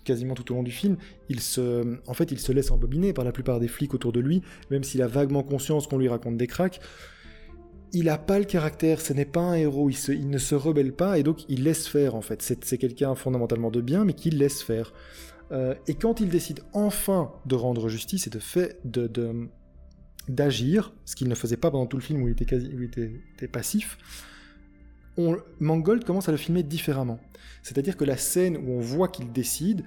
[0.04, 0.96] quasiment tout au long du film,
[1.28, 4.22] il se, en fait, il se laisse embobiner par la plupart des flics autour de
[4.22, 6.80] lui, même s'il a vaguement conscience qu'on lui raconte des cracks
[7.94, 11.18] il n'a pas le caractère, ce n'est pas un héros, il, ne se rebelle pas
[11.18, 12.42] et donc il laisse faire en fait.
[12.42, 14.94] C'est quelqu'un fondamentalement de bien mais qui laisse faire.
[15.52, 19.50] Euh, et quand il décide enfin de rendre justice et de fait de,
[20.28, 22.82] d'agir, ce qu'il ne faisait pas pendant tout le film où il était, quasi, où
[22.82, 23.98] il était, passif,
[25.18, 27.20] on, Mangold commence à le filmer différemment.
[27.64, 29.84] C'est-à-dire que la scène où on voit qu'il décide,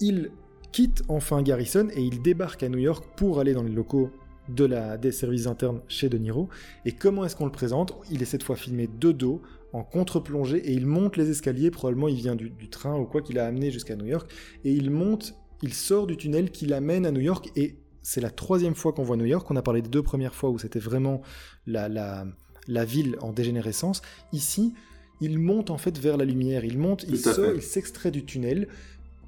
[0.00, 0.30] il
[0.72, 4.10] quitte enfin Garrison et il débarque à New York pour aller dans les locaux
[4.48, 6.48] de la, des services internes chez De Niro.
[6.84, 7.94] Et comment est-ce qu'on le présente?
[8.10, 12.06] Il est cette fois filmé de dos, en contre-plongée, et il monte les escaliers, probablement
[12.06, 14.30] il vient du, train ou quoi qu'il a amené jusqu'à New York,
[14.64, 18.30] et il monte, il sort du tunnel qui l'amène à New York, et c'est la
[18.30, 20.78] troisième fois qu'on voit New York, on a parlé des deux premières fois où c'était
[20.78, 21.22] vraiment
[21.66, 22.24] la, la,
[22.68, 24.00] la ville en dégénérescence.
[24.32, 24.74] Ici,
[25.20, 28.68] il monte en fait vers la lumière, il monte, il sort, il s'extrait du tunnel,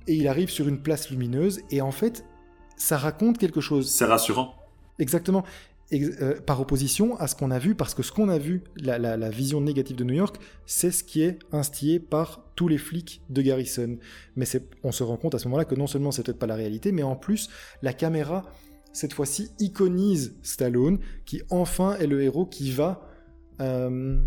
[0.06, 2.24] et il arrive sur une place lumineuse, et en fait,
[2.76, 3.90] ça raconte quelque chose.
[3.90, 4.54] C'est rassurant.
[4.98, 5.44] Exactement.
[5.92, 9.30] euh, par opposition à ce qu'on a vu, parce que ce qu'on a vu, la,
[9.30, 13.40] vision négative de New York, c'est ce qui est instillé par tous les flics de
[13.40, 13.96] Garrison.
[14.34, 14.46] Mais
[14.82, 16.90] on se rend compte à ce moment-là que non seulement c'est peut-être pas la réalité,
[16.90, 17.50] mais en plus,
[17.82, 18.50] la caméra,
[18.92, 23.08] cette fois-ci, iconise Stallone, qui enfin est le héros qui va,
[23.60, 24.18] euh,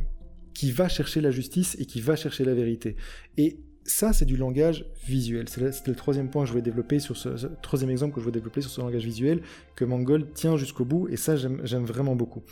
[0.53, 2.95] qui va chercher la justice et qui va chercher la vérité.
[3.35, 5.49] Et ça, c'est du langage visuel.
[5.49, 8.33] C'était le troisième point que je voulais développer sur ce, troisième exemple que je voulais
[8.33, 9.41] développer sur ce langage visuel
[9.75, 12.43] que Mangold tient jusqu'au bout, et ça, j'aime vraiment beaucoup.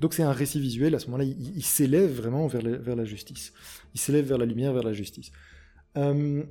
[0.00, 2.62] Donc c'est un récit visuel, à ce moment-là, il, s'élève vraiment vers,
[2.96, 3.52] la justice.
[3.94, 5.32] Il s'élève vers la lumière, vers la justice.
[5.96, 6.42] Euh,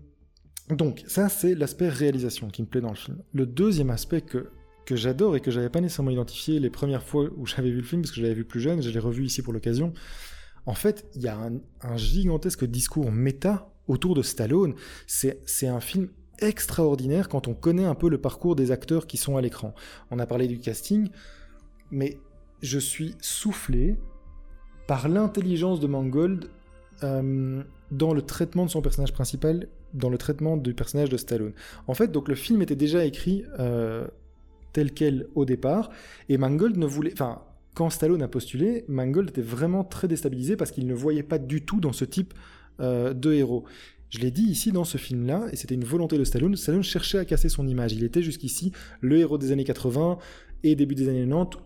[0.69, 3.17] donc ça, c'est l'aspect réalisation qui me plaît dans le film.
[3.33, 4.49] Le deuxième aspect que,
[4.85, 7.83] que j'adore et que j'avais pas nécessairement identifié les premières fois où j'avais vu le
[7.83, 9.93] film, parce que je l'avais vu plus jeune, je l'ai revu ici pour l'occasion,
[10.65, 14.73] en fait, il y a un, un gigantesque discours méta autour de Stallone.
[15.05, 16.07] C'est un film
[16.39, 19.75] extraordinaire quand on connaît un peu le parcours des acteurs qui sont à l'écran.
[20.09, 21.09] On a parlé du casting,
[21.91, 22.17] mais
[22.61, 23.97] je suis soufflé
[24.87, 26.49] par l'intelligence de Mangold
[27.03, 31.53] euh, dans le traitement de son personnage principal, dans le traitement du personnage de Stallone.
[31.87, 34.07] En fait, donc le film était déjà écrit euh,
[34.73, 35.91] tel quel au départ,
[36.29, 37.41] et Mangold ne voulait, enfin,
[37.75, 41.63] quand Stallone a postulé, Mangold était vraiment très déstabilisé parce qu'il ne voyait pas du
[41.65, 42.33] tout dans ce type
[42.81, 43.63] euh, de héros.
[44.09, 46.55] Je l'ai dit ici dans ce film-là, et c'était une volonté de Stallone.
[46.55, 47.93] Stallone cherchait à casser son image.
[47.93, 50.17] Il était jusqu'ici le héros des années 80
[50.63, 51.59] et début des années 90,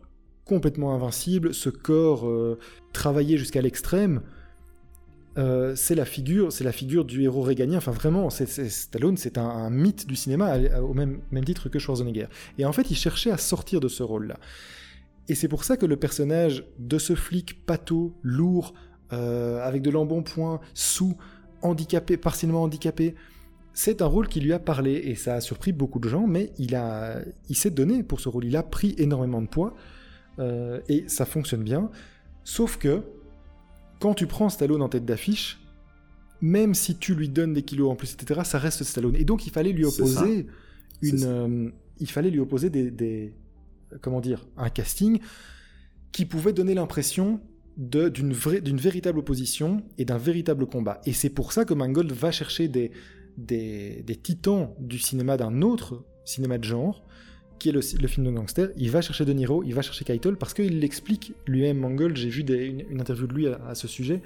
[0.45, 2.59] complètement invincible, ce corps euh,
[2.93, 4.21] travaillé jusqu'à l'extrême.
[5.37, 7.77] Euh, c'est la figure, c'est la figure du héros réganien.
[7.77, 12.27] Enfin, vraiment, Stallone, c'est un, mythe du cinéma au même, même titre que Schwarzenegger.
[12.57, 14.37] Et en fait, il cherchait à sortir de ce rôle-là.
[15.27, 18.73] Et c'est pour ça que le personnage de ce flic pâteau, lourd,
[19.15, 21.15] avec de l'embonpoint, sous,
[21.61, 23.15] handicapé, partiellement handicapé.
[23.73, 26.53] C'est un rôle qui lui a parlé et ça a surpris beaucoup de gens, mais
[26.57, 28.45] il, a, il s'est donné pour ce rôle.
[28.45, 29.75] Il a pris énormément de poids
[30.39, 31.89] euh, et ça fonctionne bien.
[32.43, 33.01] Sauf que
[33.99, 35.59] quand tu prends Stallone en tête d'affiche,
[36.41, 39.15] même si tu lui donnes des kilos en plus, etc., ça reste Stallone.
[39.15, 40.47] Et donc il fallait lui opposer
[41.01, 43.33] une, euh, il fallait lui opposer des,
[44.01, 45.19] comment dire, un casting
[46.11, 47.41] qui pouvait donner l'impression
[47.77, 51.01] d'une véritable opposition et d'un véritable combat.
[51.05, 52.91] Et c'est pour ça que Mangold va chercher des,
[53.37, 57.03] des, titans du cinéma d'un autre cinéma de genre,
[57.59, 58.69] qui est le, film de gangster.
[58.77, 62.15] Il va chercher De Niro, il va chercher Keitel, parce qu'il l'explique lui-même, Mangold.
[62.15, 64.21] J'ai vu une, interview de lui à ce sujet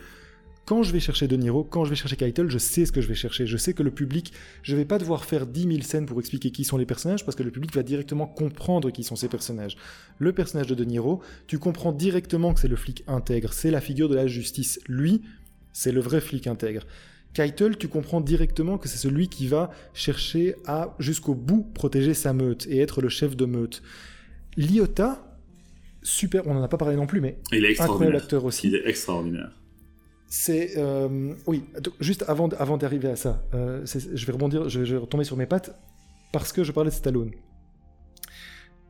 [0.70, 3.02] quand je vais chercher De Niro, quand je vais chercher Keitel, je sais ce que
[3.02, 3.48] je vais chercher.
[3.48, 6.52] Je sais que le public, je vais pas devoir faire 10 000 scènes pour expliquer
[6.52, 9.78] qui sont les personnages, parce que le public va directement comprendre qui sont ces personnages.
[10.20, 13.82] Le personnage de De Niro, tu comprends directement que c'est le flic intègre, c'est la
[13.82, 14.80] figure de la justice.
[14.88, 15.24] Lui,
[15.74, 16.86] c'est le vrai flic intègre.
[17.34, 22.32] Keitel, tu comprends directement que c'est celui qui va chercher à, jusqu'au bout, protéger sa
[22.32, 23.82] meute et être le chef de meute.
[24.56, 25.36] Liota,
[26.04, 28.22] super, on n'en a pas parlé non plus, mais il est extraordinaire.
[28.22, 28.68] acteur aussi.
[28.68, 29.59] Il est extraordinaire.
[30.30, 31.64] C'est euh, oui.
[32.00, 35.76] juste avant, d'arriver à ça, euh, je vais rebondir, je, vais retomber sur mes pattes
[36.32, 37.32] parce que je parlais de Stallone.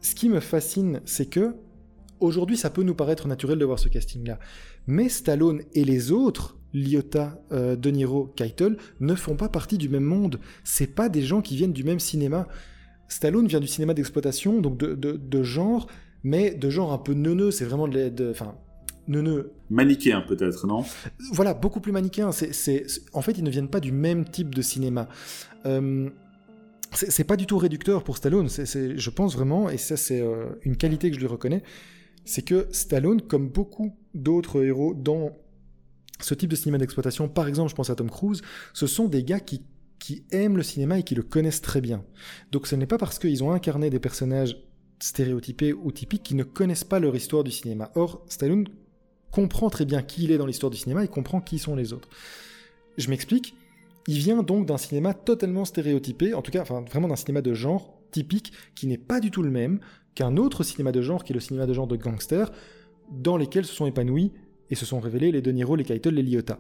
[0.02, 1.56] Ce qui me fascine, c'est que
[2.20, 4.38] aujourd'hui, ça peut nous paraître naturel de voir ce casting-là,
[4.86, 9.88] mais Stallone et les autres, Liotta, euh, De Niro, Keitel, ne font pas partie du
[9.88, 10.42] même monde.
[10.66, 12.48] C'est pas des gens qui viennent du même cinéma.
[13.08, 15.88] Stallone vient du cinéma d'exploitation, donc de, de, genre,
[16.24, 17.52] mais de genre un peu neuneux.
[17.52, 18.56] C'est vraiment de, enfin,
[19.08, 19.54] neuneux.
[19.70, 20.84] Manichéen peut-être, non?
[21.32, 22.30] Voilà, beaucoup plus manichéen.
[22.30, 25.08] En fait, ils ne viennent pas du même type de cinéma.
[25.66, 26.10] Euh,
[26.94, 30.48] c'est pas du tout réducteur pour Stallone, c'est, je pense vraiment, et ça c'est euh,
[30.64, 31.64] une qualité que je lui reconnais,
[32.26, 35.38] c'est que Stallone, comme beaucoup d'autres héros dans
[36.20, 38.42] ce type de cinéma d'exploitation, par exemple je pense à Tom Cruise,
[38.74, 39.62] ce sont des gars qui,
[40.00, 42.04] qui aiment le cinéma et qui le connaissent très bien.
[42.52, 44.58] Donc ce n'est pas parce qu'ils ont incarné des personnages
[45.00, 47.92] stéréotypés ou typiques qu'ils ne connaissent pas leur histoire du cinéma.
[47.96, 48.68] Or, Stallone
[49.32, 51.94] comprend très bien qui il est dans l'histoire du cinéma et comprend qui sont les
[51.94, 52.10] autres.
[52.98, 53.56] Je m'explique.
[54.08, 58.00] Il vient donc d'un cinéma totalement stéréotypé, en tout cas, vraiment d'un cinéma de genre
[58.12, 59.80] typique, qui n'est pas du tout le même
[60.16, 62.52] qu'un autre cinéma de genre, qui est le cinéma de genre de gangsters,
[63.12, 64.32] dans lesquels se sont épanouis
[64.70, 66.60] et se sont révélés les De Niro, les Keitel, les Liotta.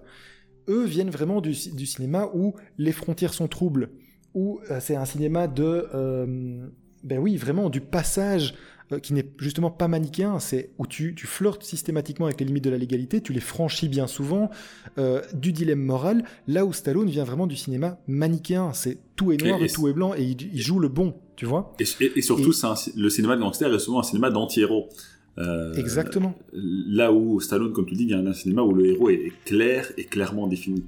[0.67, 3.89] Eux viennent vraiment du, cinéma où les frontières sont troubles,
[4.33, 5.87] où euh, c'est un cinéma de...
[5.93, 6.67] Euh,
[7.03, 8.53] ben oui, vraiment du passage
[8.91, 12.63] euh, qui n'est justement pas manichéen, c'est où tu, tu, flirtes systématiquement avec les limites
[12.63, 14.49] de la légalité, tu les franchis bien souvent,
[14.97, 19.37] euh, du dilemme moral, là où Stallone vient vraiment du cinéma manichéen, c'est tout est
[19.37, 21.75] noir et, tout est blanc, et il, joue le bon, tu vois.
[21.79, 21.85] Et,
[22.21, 22.51] surtout,
[22.95, 24.89] le cinéma de gangster est souvent un cinéma d'anti-héros.
[25.37, 26.33] Euh, Exactement.
[26.51, 30.05] Là où Stallone, comme tu dis, vient d'un cinéma où le héros est, clair et
[30.05, 30.83] clairement défini.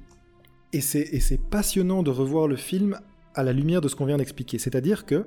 [0.72, 2.98] Et c'est passionnant de revoir le film
[3.36, 4.58] à la lumière de ce qu'on vient d'expliquer.
[4.58, 5.24] C'est-à-dire que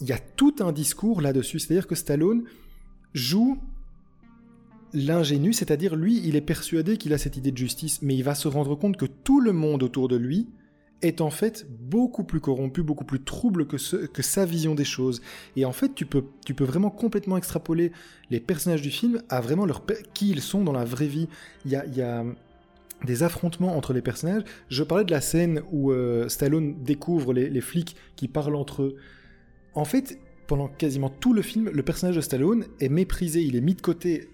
[0.00, 1.58] il y a tout un discours là-dessus.
[1.58, 2.44] C'est-à-dire que Stallone
[3.12, 3.58] joue
[4.92, 8.34] l'ingénu, c'est-à-dire lui, il est persuadé qu'il a cette idée de justice, mais il va
[8.34, 10.48] se rendre compte que tout le monde autour de lui
[11.02, 15.20] est en fait beaucoup plus corrompu, beaucoup plus trouble que, que sa vision des choses.
[15.56, 17.92] Et en fait, tu peux, tu peux vraiment complètement extrapoler
[18.30, 19.84] les personnages du film à vraiment leur,
[20.14, 21.28] qui ils sont dans la vraie vie.
[21.66, 22.24] Il y a, y a
[23.04, 24.44] des affrontements entre les personnages.
[24.68, 28.82] Je parlais de la scène où euh, Stallone découvre les, les, flics qui parlent entre
[28.82, 28.96] eux.
[29.74, 33.60] En fait, pendant quasiment tout le film, le personnage de Stallone est méprisé, il est
[33.60, 34.28] mis de côté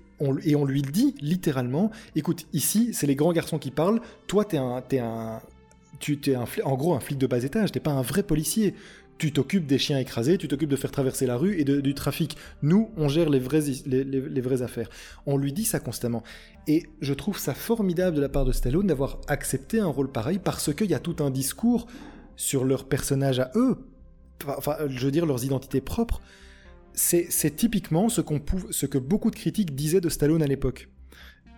[0.45, 4.59] et on lui dit littéralement, écoute, ici, c'est les grands garçons qui parlent, toi, t'es
[4.59, 5.41] un, es un,
[5.99, 8.75] tu es un, en gros un flic de bas étage, t'es pas un vrai policier.
[9.19, 12.39] Tu t'occupes des chiens écrasés, tu t'occupes de faire traverser la rue et du trafic.
[12.63, 14.89] Nous, on gère les vraies, les, vraies affaires.
[15.27, 16.23] On lui dit ça constamment.
[16.67, 20.41] Et je trouve ça formidable de la part de Stallone d'avoir accepté un rôle pareil
[20.43, 21.87] parce qu'il y a tout un discours
[22.37, 23.77] sur leur personnage à eux,
[24.47, 26.21] enfin, je veux dire, leurs identités propres
[26.95, 28.21] c'est typiquement ce,
[28.71, 30.89] ce que beaucoup de critiques disaient de Stallone à l'époque.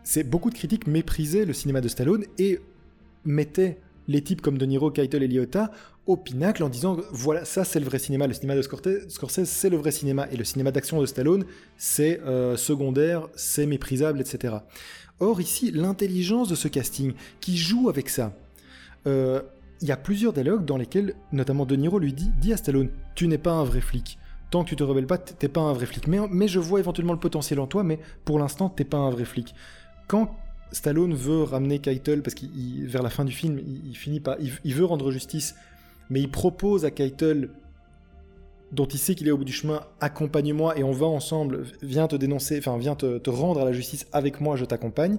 [0.04, 2.60] C'est beaucoup de critiques méprisaient le cinéma de Stallone et
[3.24, 3.78] mettaient
[4.08, 5.70] les types comme De Niro, Keitel et Liotta
[6.06, 9.70] au pinacle en disant voilà ça c'est le vrai cinéma, le cinéma de Scorsese c'est
[9.70, 11.44] le vrai cinéma et le cinéma d'action de Stallone
[11.76, 14.56] c'est euh, secondaire, c'est méprisable, etc.
[15.20, 18.34] Or ici l'intelligence de ce casting qui joue avec ça.
[19.06, 19.42] Euh,
[19.82, 22.88] il y a plusieurs dialogues dans lesquels, notamment De Niro lui dit, dit à Stallone,
[23.14, 24.18] tu n'es pas un vrai flic
[24.52, 26.06] tant que tu te rebelles pas, t'es pas un vrai flic.
[26.06, 29.24] Mais, je vois éventuellement le potentiel en toi, mais pour l'instant, t'es pas un vrai
[29.24, 29.54] flic.
[30.06, 30.36] Quand
[30.72, 34.74] Stallone veut ramener Keitel, parce qu'il vers la fin du film, il, finit pas, il,
[34.74, 35.54] veut rendre justice,
[36.10, 37.48] mais il propose à Keitel,
[38.72, 42.06] dont il sait qu'il est au bout du chemin, accompagne-moi et on va ensemble, viens
[42.06, 45.16] te dénoncer, enfin viens te, rendre à la justice avec moi, je t'accompagne.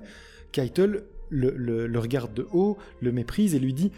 [0.52, 3.92] Keitel le, regarde de haut, le méprise et lui dit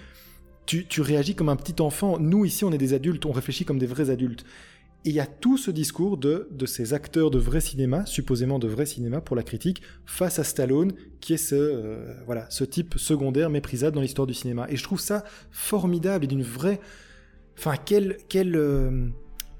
[0.66, 2.20] tu, réagis comme un petit enfant.
[2.20, 4.45] Nous ici, on est des adultes, on réfléchit comme des vrais adultes.
[5.05, 8.68] Et il y a tout ce discours de, ces acteurs de vrai cinéma, supposément de
[8.68, 12.95] vrai cinéma pour la critique, face à Stallone, qui est ce, euh, voilà, ce type
[12.97, 14.66] secondaire méprisable dans l'histoire du cinéma.
[14.70, 16.80] Et je trouve ça formidable et d'une vraie...
[17.57, 19.07] Enfin, quelle, quelle, euh,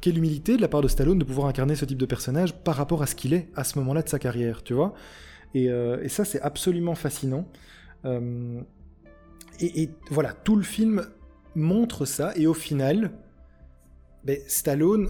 [0.02, 2.76] quelle humilité de la part de Stallone de pouvoir incarner ce type de personnage par
[2.76, 4.96] rapport à ce qu'il est à ce moment-là de sa carrière, tu vois?
[5.56, 7.48] Euh, et, ça, c'est absolument fascinant.
[9.60, 11.08] Et, voilà, tout le film
[11.56, 13.12] montre ça, et au final,
[14.24, 15.10] ben, Stallone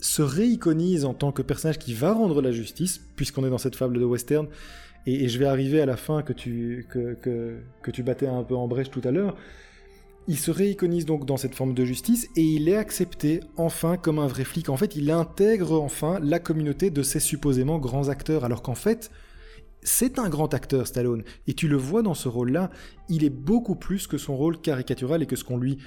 [0.00, 3.76] se réiconise en tant que personnage qui va rendre la justice, puisqu'on est dans cette
[3.76, 4.48] fable de western,
[5.06, 7.14] et, je vais arriver à la fin que tu, que,
[7.82, 9.36] que, tu battais un peu en brèche tout à l'heure,
[10.28, 14.20] il se réiconise donc dans cette forme de justice et il est accepté enfin comme
[14.20, 14.68] un vrai flic.
[14.68, 19.10] En fait, il intègre enfin la communauté de ces supposément grands acteurs, alors qu'en fait,
[19.82, 21.24] c'est un grand acteur, Stallone.
[21.46, 22.70] Et tu le vois dans ce rôle-là,
[23.08, 25.78] il est beaucoup plus que son rôle caricatural et que ce qu'on lui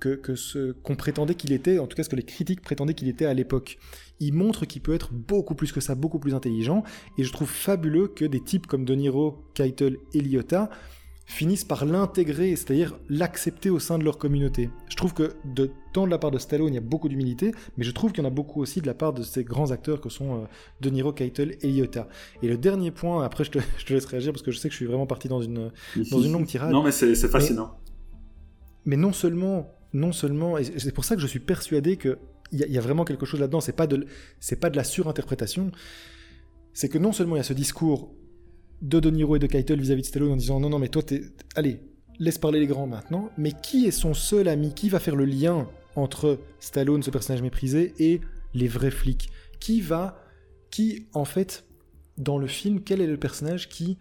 [0.00, 3.08] que, ce qu'on prétendait qu'il était, en tout cas ce que les critiques prétendaient qu'il
[3.08, 3.78] était à l'époque.
[4.20, 6.84] Il montre qu'il peut être beaucoup plus que ça, beaucoup plus intelligent,
[7.16, 10.70] et je trouve fabuleux que des types comme De Niro, Keitel et Liotta
[11.28, 14.70] finissent par l'intégrer, c'est-à-dire l'accepter au sein de leur communauté.
[14.88, 17.52] Je trouve que de tant de la part de Stallone, il y a beaucoup d'humilité,
[17.76, 19.70] mais je trouve qu'il y en a beaucoup aussi de la part de ces grands
[19.70, 20.44] acteurs que sont euh,
[20.80, 22.08] De Niro, Keitel et Liotta.
[22.42, 24.68] Et le dernier point, après je te, je te, laisse réagir parce que je sais
[24.68, 25.70] que je suis vraiment parti dans une,
[26.10, 26.72] dans une longue tirade.
[26.72, 27.78] Non mais c'est fascinant.
[28.86, 32.18] mais non seulement non seulement, et c'est pour ça que je suis persuadé qu'il
[32.52, 34.06] y, y, a vraiment quelque chose là-dedans, c'est pas, de,
[34.60, 35.72] pas de la surinterprétation,
[36.74, 38.14] c'est que non seulement il y a ce discours
[38.82, 41.02] de De Niro et de Keitel vis-à-vis de Stallone en disant non, non, mais toi,
[41.02, 41.22] t'es...
[41.54, 41.80] allez,
[42.18, 44.74] laisse parler les grands maintenant, mais qui est son seul ami?
[44.74, 48.20] Qui va faire le lien entre Stallone, ce personnage méprisé, et
[48.54, 49.30] les vrais flics?
[49.60, 50.22] Qui va,
[50.70, 51.64] qui en fait,
[52.16, 53.98] dans le film, quel est le personnage qui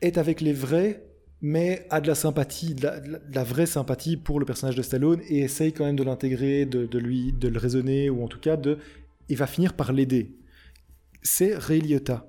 [0.00, 1.04] est avec les vrais
[1.46, 2.88] mais a de la sympathie, de
[3.30, 6.98] la, vraie sympathie pour le personnage de Stallone et essaye quand même de l'intégrer, de,
[6.98, 8.78] lui, de le raisonner ou en tout cas de,
[9.28, 10.38] il va finir par l'aider.
[11.22, 12.26] C'est Ray Liotta.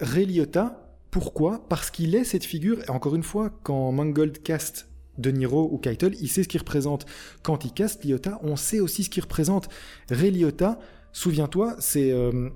[0.00, 1.66] Ray Liotta, pourquoi?
[1.68, 2.82] Parce qu'il est cette figure.
[2.84, 6.60] Et encore une fois, quand Mangold cast De Niro ou Keitel, il sait ce qu'il
[6.60, 7.06] représente.
[7.42, 9.68] Quand il cast Liotta, on sait aussi ce qu'il représente.
[10.10, 10.78] Ray Liotta,
[11.12, 12.50] souviens-toi, c'est euh,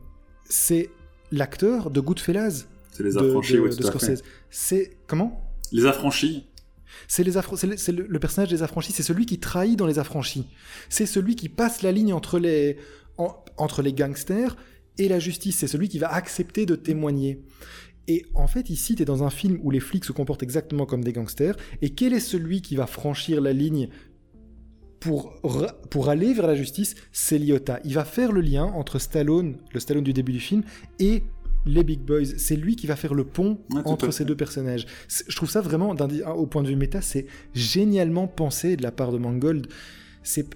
[0.45, 0.90] c'est
[1.30, 2.66] l'acteur de Goodfellas.
[2.93, 4.22] C'est les affranchis, de, de Scorsese.
[4.51, 5.51] C'est comment?
[5.72, 6.47] Les affranchis.
[7.09, 7.32] C'est les
[7.76, 10.47] c'est le, personnage des affranchis, c'est celui qui trahit dans les affranchis.
[10.90, 12.76] C'est celui qui passe la ligne entre les,
[13.16, 14.57] entre les gangsters
[14.99, 15.59] et la justice.
[15.59, 17.43] C'est celui qui va accepter de témoigner.
[18.09, 20.86] Et en fait, ici, tu es dans un film où les flics se comportent exactement
[20.86, 21.57] comme des gangsters.
[21.82, 23.88] Et quel est celui qui va franchir la ligne
[24.99, 25.40] pour,
[25.90, 26.97] pour aller vers la justice?
[27.12, 27.80] C'est Liotta.
[27.84, 30.62] Il va faire le lien entre Stallone, le Stallone du début du film,
[30.99, 31.22] et
[31.64, 32.36] les Big Boys.
[32.36, 34.86] C'est lui qui va faire le pont entre ces deux personnages.
[35.28, 39.12] Je trouve ça vraiment, au point de vue méta, c'est génialement pensé de la part
[39.12, 39.68] de Mangold.
[40.22, 40.47] C'est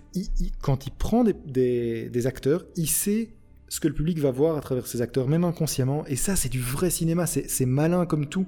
[0.61, 3.31] quand il prend des, acteurs, il sait
[3.69, 6.05] ce que le public va voir à travers ces acteurs, même inconsciemment.
[6.07, 8.47] Et ça, c'est du vrai cinéma, c'est malin comme tout.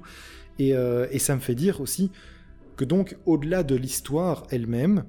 [0.57, 2.11] Et, euh, et, ça me fait dire aussi
[2.75, 5.05] que donc, au-delà de l'histoire elle-même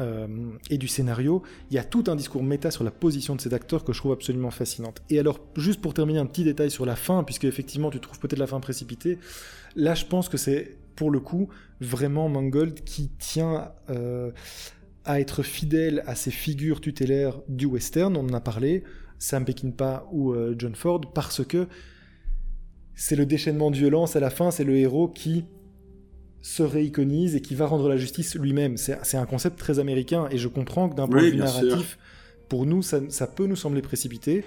[0.00, 0.26] euh,
[0.70, 3.52] et du scénario, il y a tout un discours méta sur la position de ces
[3.52, 5.02] acteurs que je trouve absolument fascinante.
[5.10, 8.18] Et alors, juste pour terminer, un petit détail sur la fin, puisque effectivement, tu trouves
[8.18, 9.18] peut-être la fin précipitée.
[9.76, 11.48] Là, je pense que c'est, pour le coup,
[11.80, 13.72] vraiment Mangold qui tient...
[13.90, 14.30] Euh,
[15.04, 18.84] à être fidèle à ces figures tutélaires du western, on en a parlé,
[19.18, 21.66] Sam Peckinpah ou euh, John Ford, parce que
[22.94, 25.44] c'est le déchaînement de violence à la fin, c'est le héros qui
[26.42, 28.76] se réiconise et qui va rendre la justice lui-même.
[28.76, 31.98] C'est un concept très américain et je comprends que d'un point de vue narratif,
[32.48, 34.44] pour nous, ça, peut nous sembler précipité,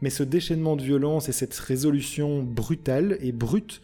[0.00, 3.82] mais ce déchaînement de violence et cette résolution brutale et brute,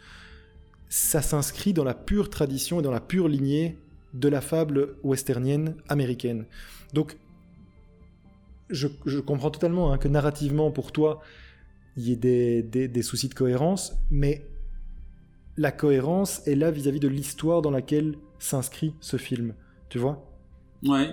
[0.88, 3.76] ça s'inscrit dans la pure tradition et dans la pure lignée
[4.14, 6.46] de la fable westernienne américaine.
[6.94, 7.18] Donc,
[8.70, 11.20] je, comprends totalement hein, que narrativement, pour toi,
[11.96, 14.46] il y ait des, soucis de cohérence, mais
[15.56, 19.54] la cohérence est là vis-à-vis de l'histoire dans laquelle s'inscrit ce film.
[19.88, 20.24] Tu vois?
[20.84, 21.10] Ouais.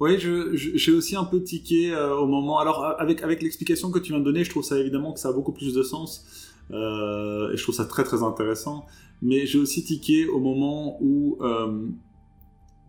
[0.00, 2.58] Oui, j'ai aussi un peu tiqué euh, au moment.
[2.58, 5.28] Alors, avec, avec l'explication que tu viens de donner, je trouve ça évidemment que ça
[5.28, 6.52] a beaucoup plus de sens.
[6.70, 8.86] Euh, et je trouve ça très très intéressant.
[9.22, 11.38] Mais j'ai aussi tiqué au moment où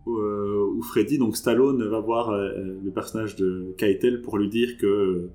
[0.06, 4.48] euh, euh, où, Freddy, donc Stallone, va voir euh, le personnage de Keitel pour lui
[4.48, 5.28] dire que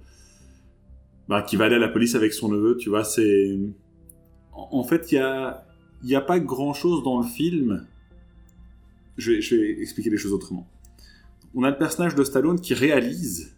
[1.27, 2.77] bah, qu'il va aller à la police avec son neveu.
[2.77, 3.59] Tu vois, c'est
[4.53, 5.65] en fait il y a
[6.03, 7.85] il n'y a pas grand chose dans le film.
[9.17, 10.67] Je vais, je vais expliquer les choses autrement.
[11.53, 13.57] On a le personnage de Stallone qui réalise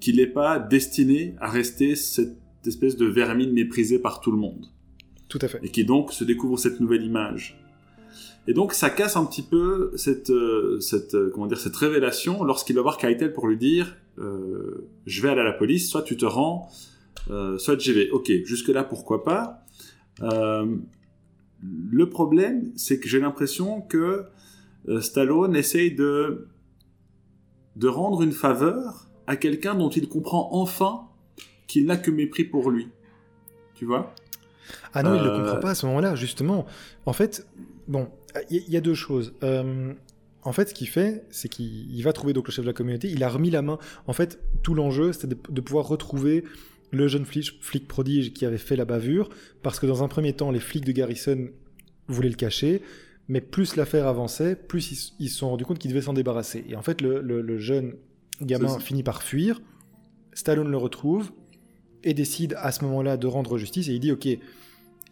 [0.00, 4.66] qu'il n'est pas destiné à rester cette espèce de vermine méprisée par tout le monde.
[5.28, 5.60] Tout à fait.
[5.62, 7.57] Et qui donc se découvre cette nouvelle image.
[8.48, 12.42] Et donc ça casse un petit peu cette, euh, cette, euh, comment dire, cette révélation
[12.42, 16.00] lorsqu'il va voir Keitel pour lui dire euh, je vais aller à la police, soit
[16.02, 16.68] tu te rends,
[17.26, 18.08] soit j'y vais.
[18.10, 19.64] Ok, jusque-là pourquoi pas?
[20.20, 24.24] le problème, c'est que j'ai l'impression que
[25.00, 26.48] Stallone essaye de,
[27.76, 31.02] de rendre une faveur à quelqu'un dont il comprend enfin
[31.66, 32.88] qu'il n'a que mépris pour lui.
[33.74, 34.14] Tu vois?
[34.94, 36.66] Ah non, il ne le comprend pas à ce moment-là, justement.
[37.06, 37.46] En fait,
[37.88, 38.08] bon,
[38.50, 39.34] il y, a deux choses.
[39.42, 39.92] Euh,
[40.42, 43.10] en fait, ce qu'il fait, c'est qu'il va trouver donc le chef de la communauté.
[43.10, 43.78] Il a remis la main.
[44.06, 46.44] En fait, tout l'enjeu, c'était de, pouvoir retrouver
[46.90, 49.28] le jeune flic, prodige qui avait fait la bavure,
[49.62, 51.48] parce que dans un premier temps, les flics de Garrison
[52.06, 52.82] voulaient le cacher,
[53.28, 56.64] mais plus l'affaire avançait, plus ils, se sont rendus compte qu'ils devaient s'en débarrasser.
[56.68, 57.96] Et en fait, le, jeune
[58.40, 59.60] gamin finit par fuir.
[60.32, 61.32] Stallone le retrouve
[62.04, 63.88] et décide à ce moment-là de rendre justice.
[63.88, 64.28] Et il dit, ok,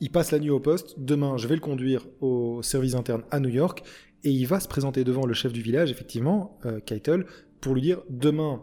[0.00, 3.40] il passe la nuit au poste, demain je vais le conduire au service interne à
[3.40, 3.82] New York,
[4.24, 7.26] et il va se présenter devant le chef du village, effectivement, euh, Keitel,
[7.60, 8.62] pour lui dire, demain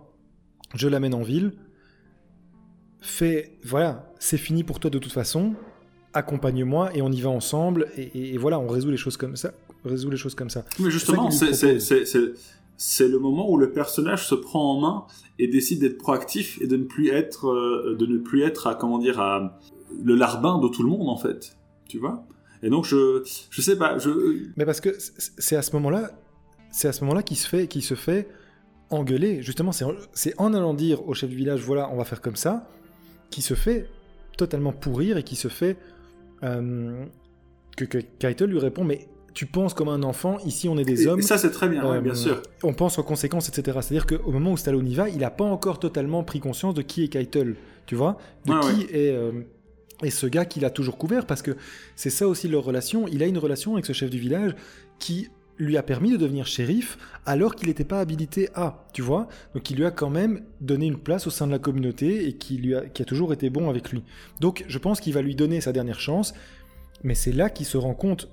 [0.75, 1.53] je l'amène en ville,
[2.99, 5.53] fais, voilà, c'est fini pour toi de toute façon,
[6.13, 9.53] accompagne-moi et on y va ensemble, et, voilà, on résout les choses comme ça.
[9.83, 10.65] Résout les choses comme ça.
[10.79, 11.29] Mais justement,
[12.77, 15.05] c'est le moment où le personnage se prend en main
[15.39, 18.75] et décide d'être proactif et de ne plus être, euh, de ne plus être à,
[18.75, 19.59] comment dire, à,
[20.03, 22.25] le larbin de tout le monde en fait, tu vois.
[22.61, 26.11] Et donc je je sais pas, je Mais parce que c'est à ce moment-là,
[26.71, 28.27] c'est à ce moment-là qu'il se fait qui se fait
[28.89, 29.41] engueuler.
[29.41, 32.69] Justement, c'est en allant dire au chef du village voilà, on va faire comme ça,
[33.29, 33.89] qui se fait
[34.37, 35.77] totalement pourrir et qui se fait
[36.43, 37.05] euh,
[37.77, 41.07] que, que Keitel lui répond mais tu penses comme un enfant, ici on est des
[41.07, 41.19] hommes.
[41.19, 42.41] Et ça c'est très bien, bien euh, sûr.
[42.63, 43.79] On pense aux conséquences, etc.
[43.81, 46.81] C'est-à-dire qu'au moment où Stallone y va, il n'a pas encore totalement pris conscience de
[46.81, 49.11] qui est Keitel, tu vois De qui est...
[49.11, 49.31] Euh,
[50.01, 51.55] et ce gars qu'il a toujours couvert, parce que
[51.95, 53.07] c'est ça aussi leur relation.
[53.07, 54.55] Il a une relation avec ce chef du village
[54.99, 55.29] qui
[55.59, 59.27] lui a permis de devenir shérif alors qu'il n'était pas habilité à, tu vois?
[59.53, 62.33] Donc il lui a quand même donné une place au sein de la communauté et
[62.33, 64.03] qui, lui a, qui a toujours été bon avec lui.
[64.39, 66.33] Donc je pense qu'il va lui donner sa dernière chance,
[67.03, 68.29] mais c'est là qu'il se rend compte,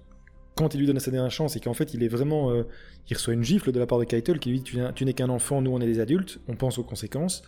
[0.55, 2.51] quand il lui donne sa dernière chance, et qu'en fait il est vraiment...
[2.51, 2.65] Euh,
[3.09, 5.31] il reçoit une gifle de la part de Keitel qui lui dit tu n'es qu'un
[5.31, 7.43] enfant, nous on est des adultes, on pense aux conséquences.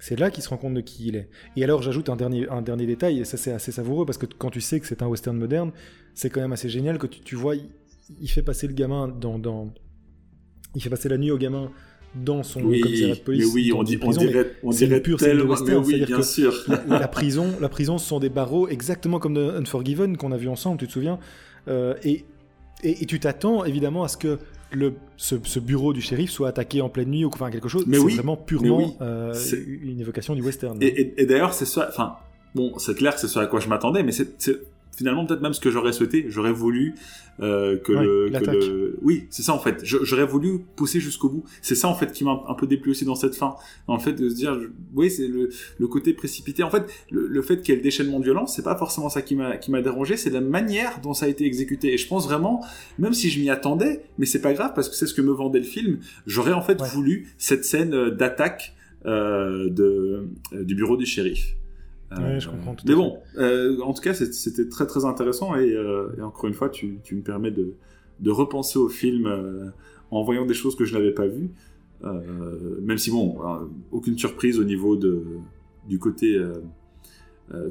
[0.00, 1.28] C'est là qu'il se rend compte de qui il est.
[1.56, 4.26] Et alors j'ajoute un dernier, un dernier détail, et ça c'est assez savoureux, parce que
[4.26, 5.72] quand tu sais que c'est un western moderne,
[6.14, 9.72] c'est quand même assez génial que tu, vois, il, fait passer le gamin dans, dans,
[10.74, 11.70] Il fait passer la nuit au gamin
[12.14, 13.46] dans son oui, commissariat de police.
[13.46, 15.84] Mais oui, on, dit, on dirait, on dirait pure de western.
[15.84, 16.52] Oui, bien sûr.
[16.88, 20.48] La, prison, la prison, ce sont des barreaux exactement comme de Unforgiven qu'on a vu
[20.48, 21.18] ensemble, tu te souviens
[21.68, 22.24] euh, et,
[22.82, 24.38] et, et, tu t'attends évidemment à ce que
[24.72, 27.84] le, ce, bureau du shérif soit attaqué en pleine nuit ou enfin quelque chose.
[27.86, 29.34] Mais c'est vraiment purement euh,
[29.66, 30.78] une évocation du western.
[30.80, 31.86] Et, d'ailleurs, c'est ça.
[31.88, 32.16] Enfin,
[32.54, 34.38] bon, c'est clair que c'est ce à quoi je m'attendais, mais c'est
[34.96, 36.26] finalement peut-être même ce que j'aurais souhaité.
[36.28, 36.94] J'aurais voulu
[37.40, 39.80] euh, que, le, que le, oui, c'est ça en fait.
[39.82, 41.44] J'aurais voulu pousser jusqu'au bout.
[41.62, 43.54] C'est ça en fait qui m'a un peu déplu aussi dans cette fin.
[43.86, 44.58] En fait, de se dire,
[44.94, 46.62] oui, c'est le, le, côté précipité.
[46.62, 49.22] En fait, le, fait qu'il y ait le déchaînement de violence, c'est pas forcément ça
[49.22, 51.94] qui m'a qui m'a dérangé, c'est la manière dont ça a été exécuté.
[51.94, 52.64] Et je pense vraiment,
[52.98, 55.32] même si je m'y attendais, mais c'est pas grave parce que c'est ce que me
[55.32, 56.00] vendait le film.
[56.26, 58.74] J'aurais en fait voulu cette scène euh, d'attaque
[59.06, 61.56] euh, de, euh, du bureau du shérif.
[62.18, 66.08] Euh, je comprends mais bon, euh, en tout cas, c'était très très intéressant et, euh,
[66.18, 67.74] et encore une fois, tu, tu, me permets de,
[68.18, 69.72] de repenser au film
[70.10, 71.50] en voyant des choses que je n'avais pas vues.
[72.02, 73.38] même si bon,
[73.92, 75.22] aucune surprise au niveau de,
[75.88, 76.36] du côté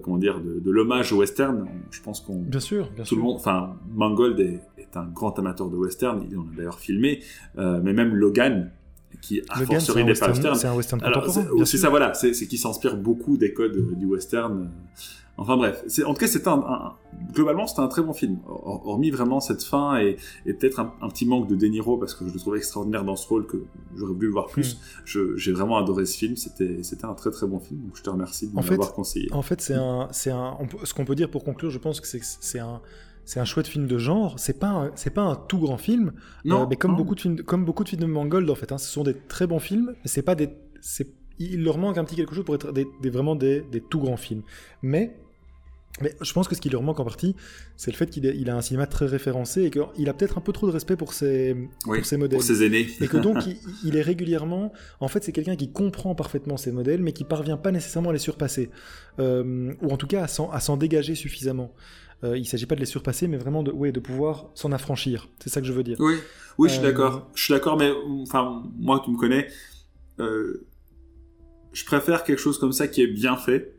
[0.04, 1.68] comment dire de, de l'hommage au western.
[1.92, 5.38] Je pense qu'on bien sûr, bien tout le monde, enfin Mangold est, est, un grand
[5.38, 6.26] amateur de western.
[6.32, 7.22] Il en a d'ailleurs filmé,
[7.58, 8.72] mais même Logan
[9.22, 10.56] qui a fortiori n'est pas western.
[10.56, 11.66] C'est un western contemporain.
[11.66, 14.70] C'est ça, voilà, c'est qui s'inspire beaucoup des codes du western.
[15.40, 16.96] Enfin bref, en tout cas, c'était un,
[17.32, 18.40] globalement, c'était un très bon film.
[18.46, 22.28] Hormis vraiment cette fin et, et peut-être un, petit manque de De Niro parce que
[22.28, 23.64] je le trouvais extraordinaire dans ce rôle que
[23.96, 24.76] j'aurais voulu le voir plus.
[24.76, 25.38] Hmm.
[25.38, 26.36] J'ai vraiment adoré ce film.
[26.36, 27.80] C'était, c'était un très très bon film.
[27.84, 29.30] Donc je te remercie de m'avoir conseillé.
[29.32, 32.08] En fait, c'est un, c'est un, ce qu'on peut dire pour conclure, je pense que
[32.08, 32.82] c'est un,
[33.30, 34.40] c'est un chouette film de genre.
[34.40, 36.14] C'est pas c'est pas un tout grand film,
[36.46, 38.72] non, euh, mais comme beaucoup de films, comme beaucoup de films de Mangold en fait.
[38.72, 40.50] Hein, ce sont des très bons films, mais c'est pas des,
[41.38, 44.18] il leur manque un petit quelque chose pour être des, vraiment des, des, tout grands
[44.18, 44.42] films.
[44.82, 45.16] Mais
[46.02, 47.36] mais je pense que ce qui leur manque en partie,
[47.78, 50.42] c'est le fait qu'il il a un cinéma très référencé et qu'il a peut-être un
[50.42, 52.40] peu trop de respect pour ses, pour ses modèles.
[52.40, 52.88] Pour ses aînés.
[53.00, 53.38] et que donc,
[53.84, 54.74] il, est régulièrement.
[55.02, 58.14] En fait, c'est quelqu'un qui comprend parfaitement ses modèles, mais qui parvient pas nécessairement à
[58.14, 58.72] les surpasser.
[59.20, 61.74] Euh, ou en tout cas à s'en dégager suffisamment.
[62.24, 64.72] Euh, il ne s'agit pas de les surpasser, mais vraiment de, ouais, de pouvoir s'en
[64.72, 65.30] affranchir.
[65.40, 65.98] C'est ça que je veux dire.
[66.00, 66.16] Oui,
[66.58, 67.30] oui, je suis euh, d'accord.
[67.34, 67.92] Je suis d'accord, mais
[68.22, 69.48] enfin, moi, tu me connais.
[70.20, 70.66] Euh,
[71.72, 73.74] je préfère quelque chose comme ça qui est bien fait.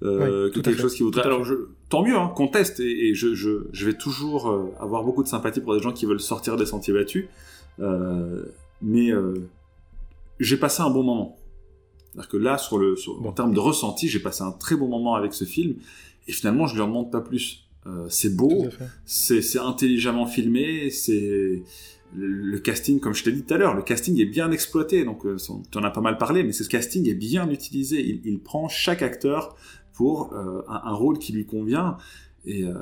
[0.00, 1.24] que quelque chose qui voudrait.
[1.24, 1.54] Alors, je...
[1.88, 2.78] tant mieux, hein, qu'on teste.
[2.78, 6.20] Et, je, je, je, vais toujours avoir beaucoup de sympathie pour des gens qui veulent
[6.20, 7.26] sortir des sentiers battus.
[8.80, 9.10] mais
[10.38, 11.36] j'ai passé un bon moment.
[12.12, 15.14] C'est-à-dire que là, sur le, en termes de ressenti, j'ai passé un très bon moment
[15.14, 15.76] avec ce film.
[16.28, 17.66] Et finalement, je ne lui en demande pas plus.
[17.86, 18.66] Euh, c'est beau,
[19.04, 21.62] c'est intelligemment filmé, c'est
[22.14, 25.04] le, casting, comme je t'ai dit tout à l'heure, le casting est bien exploité.
[25.04, 28.00] Donc, euh, tu en as pas mal parlé, mais ce casting est bien utilisé.
[28.00, 29.56] Il, il prend chaque acteur
[29.92, 31.96] pour euh, un, un, rôle qui lui convient.
[32.44, 32.74] Et euh,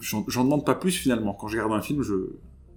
[0.00, 1.34] j'en demande pas plus finalement.
[1.34, 2.14] Quand je regarde un film, je,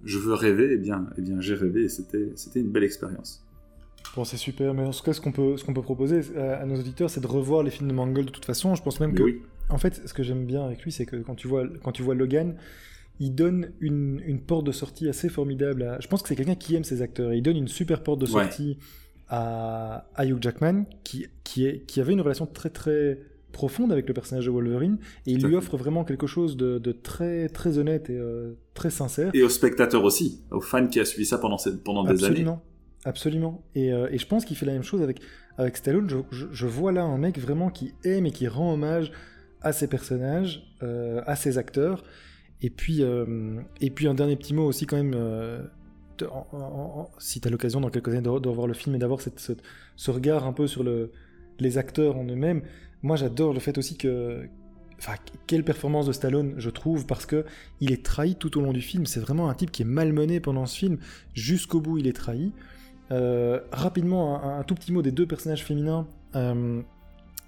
[0.04, 0.70] je veux rêver.
[0.70, 3.42] Et eh bien, et eh bien j'ai rêvé et c'était une belle expérience.
[4.14, 6.64] Bon, c'est super, mais en tout cas, ce qu'on peut, ce qu'on peut proposer à,
[6.66, 8.74] nos auditeurs, c'est de revoir les films de Mangold de toute façon.
[8.74, 11.16] Je pense même que oui en fait, ce que j'aime bien avec lui, c'est que
[11.16, 12.56] quand tu vois, quand tu vois Logan,
[13.20, 15.82] il donne une, une porte de sortie assez formidable.
[15.82, 16.00] À...
[16.00, 17.32] Je pense que c'est quelqu'un qui aime ses acteurs.
[17.32, 18.78] Et il donne une super porte de sortie
[19.28, 23.18] à, à Hugh Jackman, qui, qui, est, qui avait une relation très très
[23.52, 24.98] profonde avec le personnage de Wolverine.
[25.26, 28.90] Et il lui offre vraiment quelque chose de, de très très honnête et euh, très
[28.90, 29.30] sincère.
[29.32, 32.44] Et aux spectateurs aussi, aux fans qui a suivi ça pendant, pendant des années.
[33.04, 33.62] Absolument.
[33.74, 35.20] Et, euh, et je pense qu'il fait la même chose avec,
[35.58, 36.08] avec Stallone.
[36.08, 39.12] Je, je, je, vois là un mec vraiment qui aime et qui rend hommage
[39.64, 42.04] à ses personnages, euh, à ses acteurs.
[42.62, 45.62] Et puis, euh, et puis un dernier petit mot aussi quand même, euh,
[47.18, 50.46] si tu as l'occasion dans quelques années de, revoir le film et d'avoir ce regard
[50.46, 51.10] un peu sur le,
[51.58, 52.62] les acteurs en eux-mêmes,
[53.02, 54.46] moi j'adore le fait aussi que...
[54.98, 55.14] Enfin,
[55.48, 57.44] quelle performance de Stallone, je trouve, parce que
[57.80, 59.06] il est trahi tout au long du film.
[59.06, 60.98] C'est vraiment un type qui est malmené pendant ce film.
[61.34, 62.52] Jusqu'au bout, il est trahi.
[63.10, 66.06] rapidement, un, tout petit mot des deux personnages féminins.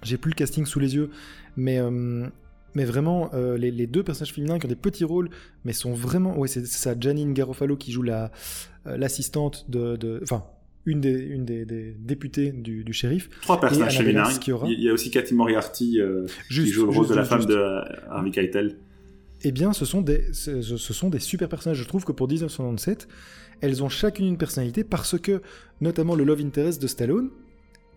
[0.03, 1.09] J'ai plus le casting sous les yeux,
[1.57, 2.27] mais, euh,
[2.75, 5.29] mais vraiment, euh, les, deux personnages féminins qui ont des petits rôles,
[5.65, 6.37] mais sont vraiment.
[6.37, 8.31] Ouais, c'est ça, Janine Garofalo qui joue la
[8.85, 10.19] euh, l'assistante de.
[10.23, 10.45] Enfin,
[10.85, 11.65] une des, une des,
[11.99, 13.29] députées du, du, shérif.
[13.41, 14.29] Trois personnages féminins.
[14.67, 15.99] Il y a aussi Cathy Moriarty
[16.49, 18.77] qui joue le rôle de la femme de Harvey Keitel.
[19.43, 21.77] Eh bien, ce sont, des, ce, ce sont des super personnages.
[21.77, 23.07] Je trouve que pour 1997,
[23.61, 25.41] elles ont chacune une personnalité parce que,
[25.81, 27.29] notamment le Love Interest de Stallone,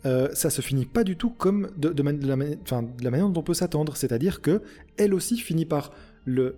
[0.07, 3.97] euh, ça se finit pas du tout comme de, la, manière dont on peut s'attendre.
[3.97, 4.63] C'est-à-dire que
[4.97, 5.93] elle aussi finit par
[6.25, 6.57] le,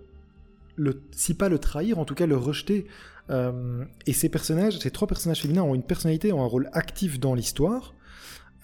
[0.75, 2.85] le, si pas le trahir, en tout cas le rejeter.
[3.29, 7.19] Euh, et ces personnages, ces trois personnages féminins ont une personnalité, ont un rôle actif
[7.19, 7.93] dans l'histoire.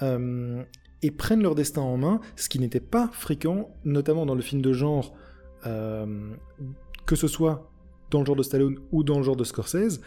[0.02, 0.64] Euh,
[1.02, 4.62] et prennent leur destin en main, ce qui n'était pas fréquent, notamment dans le film
[4.62, 5.16] de genre,
[5.64, 7.72] que ce soit
[8.12, 10.02] dans le genre de Stallone ou dans le genre de Scorsese.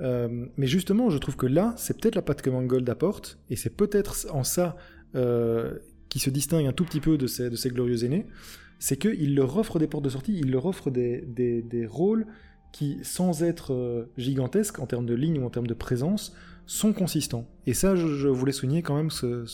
[0.00, 3.56] Euh, mais justement, je trouve que là, c'est peut-être la patte que Mangold apporte, et
[3.56, 4.76] c'est peut-être en ça
[5.14, 5.78] euh,
[6.08, 8.26] qui se distingue un tout petit peu de ces glorieux aînés,
[8.78, 12.26] c'est qu'il leur offre des portes de sortie, il leur offre des, des, des rôles
[12.72, 16.34] qui, sans être euh, gigantesques en termes de ligne ou en termes de présence,
[16.66, 17.46] sont consistants.
[17.66, 19.44] Et ça, je, voulais souligner quand même ce...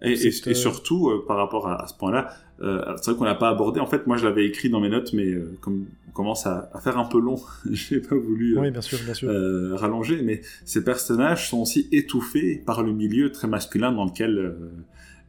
[0.00, 2.32] et, et, surtout, par rapport à, à ce point-là,
[2.62, 3.80] Euh, c'est vrai qu'on n'a pas abordé.
[3.80, 6.70] En fait, moi, je l'avais écrit dans mes notes, mais euh, comme on commence à,
[6.72, 7.40] à, faire un peu long,
[7.70, 9.30] je n'ai pas voulu oui, bien sûr, bien sûr.
[9.78, 10.22] rallonger.
[10.22, 14.54] Mais ces personnages sont aussi étouffés par le milieu très masculin dans lequel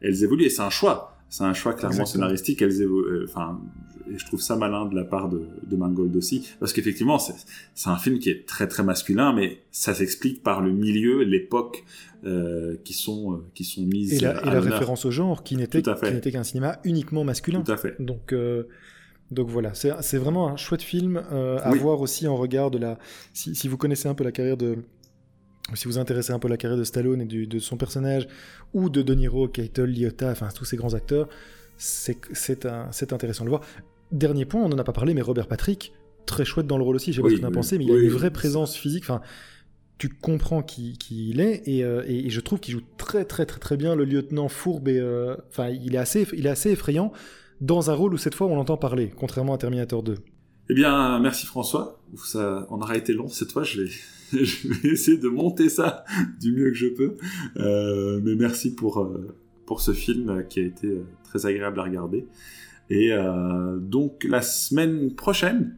[0.00, 0.44] elles évoluent.
[0.44, 1.16] Et c'est un choix.
[1.30, 2.26] C'est un choix clairement Exactement.
[2.26, 2.62] scénaristique.
[2.62, 3.24] Elles évoluent.
[3.24, 3.60] Enfin,
[4.12, 7.88] et je trouve ça malin de la part de, de Mangold aussi, parce qu'effectivement, c'est
[7.88, 11.84] un film qui est très très masculin, mais ça s'explique par le milieu, l'époque
[12.24, 15.56] euh, qui sont euh, qui sont mises et la, et la référence au genre qui
[15.56, 17.62] n'était n'était qu'un cinéma uniquement masculin.
[17.62, 18.00] Tout à fait.
[18.00, 18.64] Donc euh,
[19.30, 21.78] donc voilà, c'est vraiment un chouette film euh, à oui.
[21.78, 22.98] voir aussi en regard de la.
[23.32, 24.78] Si, si, vous connaissez un peu la carrière de,
[25.72, 28.28] si vous intéressez un peu la carrière de Stallone et du, de son personnage,
[28.74, 31.28] ou de De Niro, Keitel, Liotta, enfin tous ces grands acteurs,
[31.78, 32.66] c'est
[33.12, 33.62] intéressant de le voir.
[34.12, 35.92] Dernier point, on n'en a pas parlé, mais Robert Patrick,
[36.26, 37.92] très chouette dans le rôle aussi, je sais pas ce que tu pensé, mais il
[37.92, 39.22] a une vraie présence physique, enfin,
[39.96, 43.46] tu comprends qui, qui il est, et, euh, et, je trouve qu'il joue très très
[43.46, 46.70] très très bien le lieutenant fourbe, et euh, enfin, il, est assez, il est assez
[46.70, 47.12] effrayant
[47.64, 50.16] dans un rôle où cette fois on l'entend parler, contrairement à Terminator 2.
[50.70, 52.00] Eh bien, merci François.
[52.16, 53.64] Ça, on aura été long cette fois.
[53.64, 53.90] Je vais,
[54.44, 56.04] je vais essayer de monter ça
[56.40, 57.16] du mieux que je peux.
[57.56, 59.36] Euh, mais merci pour, euh,
[59.66, 62.26] pour ce film qui a été euh, très agréable à regarder.
[62.90, 65.76] Et euh, donc la semaine prochaine,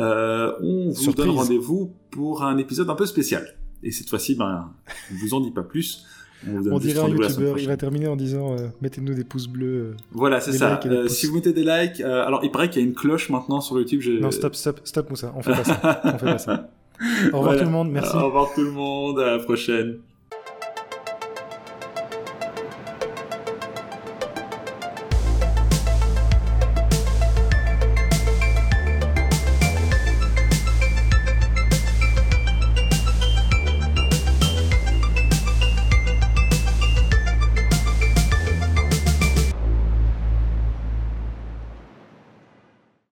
[0.00, 3.56] euh, on vous donne rendez-vous pour un épisode un peu spécial.
[3.82, 4.72] Et cette fois-ci, ben,
[5.12, 6.04] on vous en dit pas plus.
[6.48, 9.66] On, on dirait un youtubeur, il va terminer en disant euh, mettez-nous des pouces bleus.
[9.66, 10.80] Euh, voilà, c'est ça.
[10.86, 13.60] Euh, si vous mettez des likes, alors il paraît qu'il y a une cloche maintenant
[13.60, 14.02] sur YouTube.
[14.20, 16.00] Non, stop, stop, stop, Moussa, on fait pas ça.
[16.04, 16.70] on fait pas ça.
[17.32, 17.58] Au revoir voilà.
[17.60, 18.16] tout le monde, merci.
[18.16, 19.96] Au revoir tout le monde, à la prochaine.